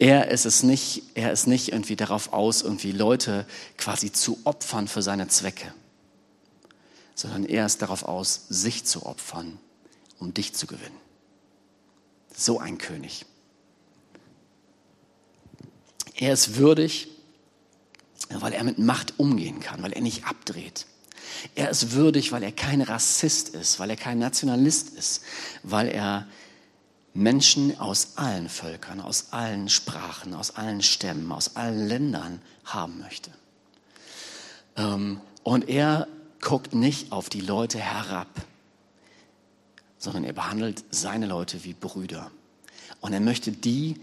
Er 0.00 0.30
ist 0.30 0.46
es 0.46 0.62
nicht, 0.62 1.02
er 1.14 1.30
ist 1.30 1.46
nicht 1.46 1.72
irgendwie 1.72 1.94
darauf 1.94 2.32
aus, 2.32 2.62
irgendwie 2.62 2.90
Leute 2.90 3.46
quasi 3.76 4.10
zu 4.10 4.38
opfern 4.44 4.88
für 4.88 5.02
seine 5.02 5.28
Zwecke, 5.28 5.74
sondern 7.14 7.44
er 7.44 7.66
ist 7.66 7.82
darauf 7.82 8.04
aus, 8.04 8.46
sich 8.48 8.86
zu 8.86 9.04
opfern, 9.04 9.58
um 10.18 10.32
dich 10.32 10.54
zu 10.54 10.66
gewinnen. 10.66 10.96
So 12.34 12.58
ein 12.58 12.78
König. 12.78 13.26
Er 16.14 16.32
ist 16.32 16.56
würdig, 16.56 17.08
weil 18.30 18.54
er 18.54 18.64
mit 18.64 18.78
Macht 18.78 19.18
umgehen 19.18 19.60
kann, 19.60 19.82
weil 19.82 19.92
er 19.92 20.00
nicht 20.00 20.24
abdreht. 20.24 20.86
Er 21.54 21.68
ist 21.68 21.92
würdig, 21.92 22.32
weil 22.32 22.42
er 22.42 22.52
kein 22.52 22.80
Rassist 22.80 23.50
ist, 23.50 23.78
weil 23.78 23.90
er 23.90 23.96
kein 23.96 24.18
Nationalist 24.18 24.94
ist, 24.94 25.20
weil 25.62 25.88
er 25.88 26.26
Menschen 27.12 27.78
aus 27.80 28.16
allen 28.16 28.48
Völkern, 28.48 29.00
aus 29.00 29.32
allen 29.32 29.68
Sprachen, 29.68 30.34
aus 30.34 30.56
allen 30.56 30.82
Stämmen, 30.82 31.32
aus 31.32 31.56
allen 31.56 31.88
Ländern 31.88 32.40
haben 32.64 32.98
möchte. 32.98 33.30
Ähm, 34.76 35.20
und 35.42 35.68
er 35.68 36.06
guckt 36.40 36.74
nicht 36.74 37.12
auf 37.12 37.28
die 37.28 37.40
Leute 37.40 37.78
herab, 37.78 38.28
sondern 39.98 40.24
er 40.24 40.32
behandelt 40.32 40.84
seine 40.90 41.26
Leute 41.26 41.64
wie 41.64 41.74
Brüder. 41.74 42.30
Und 43.00 43.12
er 43.12 43.20
möchte 43.20 43.52
die 43.52 44.00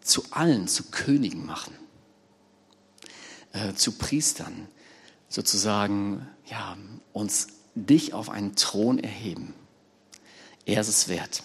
zu 0.00 0.24
allen, 0.30 0.68
zu 0.68 0.84
Königen 0.84 1.44
machen, 1.44 1.74
äh, 3.52 3.74
zu 3.74 3.92
Priestern, 3.92 4.68
sozusagen, 5.28 6.26
ja, 6.46 6.76
uns 7.12 7.48
dich 7.74 8.14
auf 8.14 8.30
einen 8.30 8.56
Thron 8.56 8.98
erheben. 8.98 9.54
Er 10.64 10.80
ist 10.80 10.88
es 10.88 11.08
wert. 11.08 11.42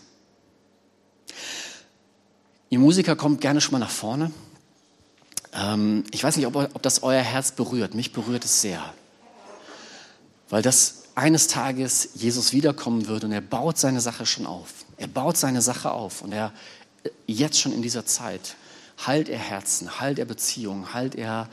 Ihr 2.73 2.79
Musiker 2.79 3.15
kommt 3.15 3.39
gerne 3.39 3.62
schon 3.62 3.73
mal 3.73 3.77
nach 3.77 3.91
vorne. 3.91 4.31
Ähm, 5.53 6.05
ich 6.09 6.23
weiß 6.23 6.38
nicht, 6.38 6.47
ob, 6.47 6.55
ob 6.55 6.81
das 6.81 7.03
euer 7.03 7.21
Herz 7.21 7.51
berührt. 7.51 7.93
Mich 7.93 8.13
berührt 8.13 8.43
es 8.45 8.62
sehr. 8.62 8.95
Weil 10.49 10.63
das 10.63 11.03
eines 11.13 11.45
Tages 11.45 12.09
Jesus 12.15 12.51
wiederkommen 12.51 13.05
wird 13.05 13.25
und 13.25 13.31
er 13.31 13.41
baut 13.41 13.77
seine 13.77 14.01
Sache 14.01 14.25
schon 14.25 14.47
auf. 14.47 14.86
Er 14.97 15.05
baut 15.05 15.38
seine 15.38 15.62
Sache 15.62 15.91
auf 15.91 16.23
und 16.23 16.31
er 16.31 16.51
jetzt 17.27 17.59
schon 17.59 17.73
in 17.73 17.83
dieser 17.83 18.07
Zeit 18.07 18.55
heilt 19.05 19.29
er 19.29 19.38
Herzen, 19.38 19.99
heilt 19.99 20.17
er 20.17 20.25
Beziehungen, 20.25 20.95
heilt 20.95 21.13
er 21.13 21.49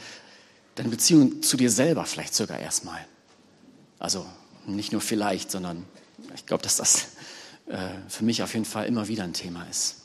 deine 0.77 0.89
Beziehung 0.89 1.43
zu 1.43 1.59
dir 1.59 1.71
selber 1.71 2.07
vielleicht 2.07 2.35
sogar 2.35 2.59
erstmal. 2.59 3.05
Also 3.99 4.25
nicht 4.65 4.93
nur 4.93 5.03
vielleicht, 5.03 5.51
sondern 5.51 5.85
ich 6.35 6.47
glaube, 6.47 6.63
dass 6.63 6.77
das 6.77 7.09
äh, 7.67 7.77
für 8.09 8.25
mich 8.25 8.43
auf 8.43 8.55
jeden 8.55 8.65
Fall 8.65 8.87
immer 8.87 9.07
wieder 9.07 9.25
ein 9.25 9.35
Thema 9.35 9.67
ist. 9.71 10.00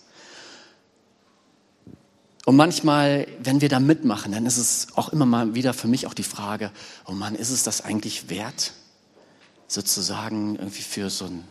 Und 2.45 2.55
manchmal, 2.55 3.27
wenn 3.41 3.59
wir 3.59 3.69
da 3.69 3.79
mitmachen, 3.79 4.31
dann 4.31 4.45
ist 4.45 4.57
es 4.57 4.87
auch 4.95 5.09
immer 5.09 5.25
mal 5.25 5.55
wieder 5.55 5.73
für 5.73 5.87
mich 5.87 6.05
auch 6.05 6.13
die 6.13 6.23
Frage, 6.23 6.71
oh 7.07 7.11
Mann, 7.11 7.33
ist 7.33 7.49
es 7.49 7.63
das 7.63 7.81
eigentlich 7.81 8.29
wert, 8.29 8.73
sozusagen 9.67 10.55
irgendwie 10.55 10.83
für 10.83 11.09
so 11.09 11.25
einen 11.25 11.43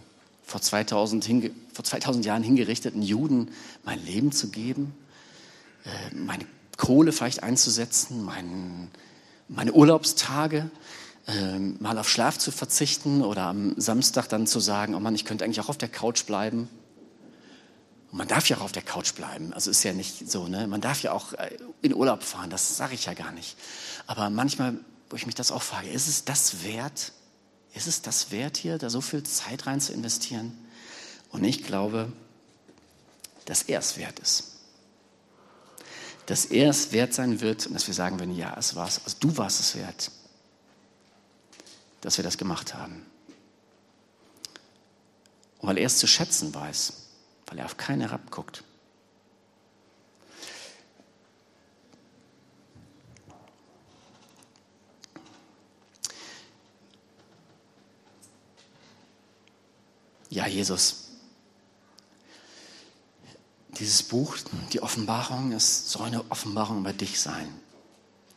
vor 0.45 0.61
2000, 0.61 1.25
hinge, 1.25 1.51
vor 1.73 1.85
2000 1.85 2.25
Jahren 2.25 2.45
hingerichteten 2.45 3.03
Juden 3.03 3.51
mein 3.83 4.05
Leben 4.05 4.31
zu 4.31 4.51
geben, 4.51 4.95
äh, 5.85 6.15
meine 6.15 6.47
Kohle 6.77 7.11
vielleicht 7.11 7.43
einzusetzen, 7.43 8.23
mein, 8.23 8.89
meine 9.49 9.73
Urlaubstage, 9.73 10.71
äh, 11.27 11.59
mal 11.59 11.99
auf 11.99 12.09
Schlaf 12.09 12.39
zu 12.39 12.53
verzichten 12.53 13.23
oder 13.23 13.45
am 13.45 13.75
Samstag 13.81 14.29
dann 14.29 14.47
zu 14.47 14.61
sagen, 14.61 14.95
oh 14.95 15.01
Mann, 15.01 15.17
ich 15.17 15.25
könnte 15.25 15.45
eigentlich 15.45 15.61
auch 15.61 15.71
auf 15.71 15.79
der 15.79 15.89
Couch 15.89 16.25
bleiben. 16.27 16.69
Und 18.15 18.19
man 18.19 18.29
darf 18.29 18.49
ja 18.49 18.59
auch 18.59 18.63
auf 18.63 18.71
der 18.71 18.85
Couch 18.85 19.15
bleiben. 19.15 19.53
Also 19.55 19.73
ist 19.73 19.83
ja 19.83 19.93
nicht 19.93 20.31
so, 20.31 20.47
ne? 20.47 20.69
Man 20.69 20.81
darf 20.81 21.03
ja 21.03 21.11
auch 21.11 21.33
äh, 21.33 21.59
in 21.83 21.93
Urlaub 21.93 22.23
fahren, 22.23 22.49
das 22.49 22.77
sage 22.77 22.95
ich 22.95 23.07
ja 23.07 23.13
gar 23.13 23.33
nicht. 23.33 23.57
Aber 24.07 24.31
manchmal, 24.31 24.79
wo 25.11 25.17
ich 25.17 25.27
mich 25.27 25.35
das 25.35 25.51
auch 25.51 25.65
frage, 25.65 25.91
ist 25.91 26.07
es 26.07 26.25
das 26.25 26.63
wert? 26.63 27.11
Ist 27.73 27.89
es 27.89 28.03
das 28.03 28.31
wert 28.31 28.57
hier, 28.57 28.79
da 28.79 28.89
so 28.89 29.01
viel 29.01 29.25
Zeit 29.25 29.67
rein 29.67 29.81
zu 29.81 29.93
investieren? 29.93 30.57
Und 31.31 31.43
ich 31.43 31.65
glaube, 31.65 32.13
dass 33.47 33.63
er 33.63 33.81
es 33.81 33.97
wert 33.97 34.21
ist. 34.21 34.59
Dass 36.27 36.45
er 36.45 36.71
es 36.71 36.93
wert 36.93 37.15
sein 37.15 37.41
wird 37.41 37.67
und 37.67 37.75
dass 37.75 37.89
wir 37.89 37.95
sagen 37.95 38.21
werden, 38.21 38.37
ja, 38.37 38.55
es 38.57 38.77
war's. 38.77 39.01
Also 39.05 39.17
du 39.19 39.37
warst 39.37 39.59
es 39.59 39.75
wert, 39.75 40.13
dass 42.01 42.17
wir 42.17 42.23
das 42.23 42.39
gemacht 42.39 42.75
haben. 42.75 43.05
Und 45.59 45.69
weil 45.69 45.79
er 45.79 45.87
es 45.87 45.99
zu 45.99 46.07
schätzen 46.07 46.55
weiß 46.55 47.04
weil 47.55 47.61
er 47.61 47.67
auf 47.67 47.77
keinen 47.77 48.01
herabguckt. 48.01 48.65
Ja, 60.31 60.49
Jesus, 60.49 61.13
dieses 63.79 64.03
Buch, 64.03 64.37
die 64.73 64.83
Offenbarung, 64.83 65.53
es 65.53 65.93
soll 65.93 66.09
eine 66.09 66.29
Offenbarung 66.33 66.81
über 66.81 66.93
dich 66.93 67.21
sein, 67.21 67.49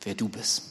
wer 0.03 0.13
du 0.13 0.29
bist. 0.29 0.61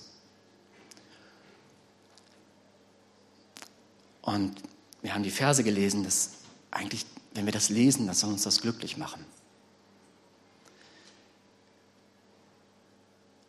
Und 4.23 4.63
wir 5.03 5.15
haben 5.15 5.25
die 5.25 5.33
Verse 5.33 5.65
gelesen, 5.65 6.05
dass 6.05 6.31
eigentlich 6.71 7.07
wenn 7.37 7.47
wir 7.47 7.53
das 7.53 7.69
lesen, 7.69 8.07
dann 8.07 8.17
soll 8.17 8.31
uns 8.31 8.43
das 8.43 8.61
glücklich 8.61 8.97
machen. 8.97 9.25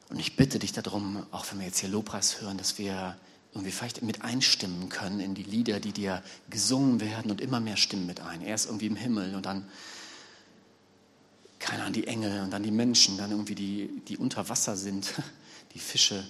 Und 0.10 0.20
ich 0.20 0.36
bitte 0.36 0.60
dich 0.60 0.72
darum, 0.72 1.26
auch 1.32 1.46
wenn 1.52 1.60
wir 1.60 1.68
jetzt 1.68 1.80
hier 1.80 1.90
Lobpreis 1.90 2.42
hören, 2.42 2.58
dass 2.58 2.78
wir 2.78 3.18
irgendwie 3.54 3.72
vielleicht 3.72 4.02
mit 4.04 4.22
einstimmen 4.22 4.90
können 4.90 5.20
in 5.20 5.34
die 5.34 5.44
Lieder, 5.44 5.80
die 5.80 5.92
dir 5.92 6.24
gesungen 6.50 7.02
werden 7.02 7.32
und 7.32 7.42
immer 7.42 7.60
mehr 7.60 7.78
stimmen 7.78 8.06
mit 8.06 8.22
ein. 8.22 8.42
Erst 8.42 8.68
irgendwie 8.68 8.88
im 8.88 8.96
Himmel 8.96 9.36
und 9.36 9.46
dann, 9.46 9.68
keine 11.60 11.82
Ahnung, 11.82 11.94
die 11.94 12.08
Engel 12.08 12.42
und 12.44 12.52
dann 12.52 12.64
die 12.64 12.72
Menschen, 12.72 13.18
dann 13.18 13.32
irgendwie 13.32 13.56
die, 13.56 14.02
die 14.08 14.18
unter 14.18 14.48
Wasser 14.50 14.78
sind, 14.78 15.14
die 15.74 15.80
Fische, 15.80 16.26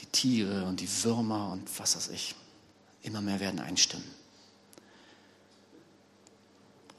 die 0.00 0.06
Tiere 0.06 0.64
und 0.64 0.80
die 0.80 0.88
Würmer 1.02 1.50
und 1.52 1.68
was 1.78 1.96
weiß 1.96 2.08
ich, 2.08 2.34
immer 3.02 3.20
mehr 3.20 3.40
werden 3.40 3.58
einstimmen. 3.58 4.04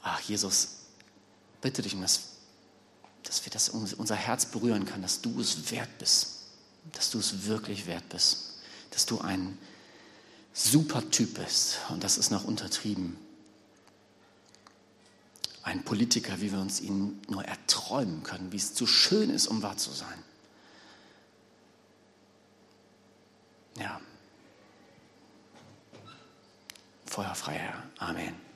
Ach, 0.02 0.20
Jesus, 0.20 0.68
bitte 1.60 1.82
dich 1.82 1.94
um 1.94 2.02
das, 2.02 2.20
dass 3.24 3.44
wir 3.44 3.52
das 3.52 3.68
unser 3.68 4.16
Herz 4.16 4.46
berühren 4.46 4.86
kann, 4.86 5.02
dass 5.02 5.20
du 5.20 5.40
es 5.40 5.70
wert 5.70 5.98
bist, 5.98 6.28
dass 6.92 7.10
du 7.10 7.18
es 7.18 7.44
wirklich 7.44 7.86
wert 7.86 8.08
bist, 8.08 8.54
dass 8.90 9.06
du 9.06 9.20
ein 9.20 9.58
super 10.52 11.08
Typ 11.10 11.34
bist 11.34 11.78
und 11.90 12.02
das 12.02 12.18
ist 12.18 12.30
noch 12.30 12.44
untertrieben. 12.44 13.16
Ein 15.62 15.84
Politiker, 15.84 16.40
wie 16.40 16.50
wir 16.50 16.58
uns 16.58 16.80
ihn 16.80 17.20
nur 17.28 17.44
erträumen 17.44 18.22
können, 18.22 18.50
wie 18.50 18.56
es 18.56 18.74
zu 18.74 18.86
schön 18.86 19.28
ist, 19.28 19.46
um 19.46 19.62
wahr 19.62 19.76
zu 19.76 19.92
sein. 19.92 20.24
Ja. 23.78 24.00
Feuerfrei, 27.06 27.58
Herr. 27.58 27.82
Amen. 27.98 28.49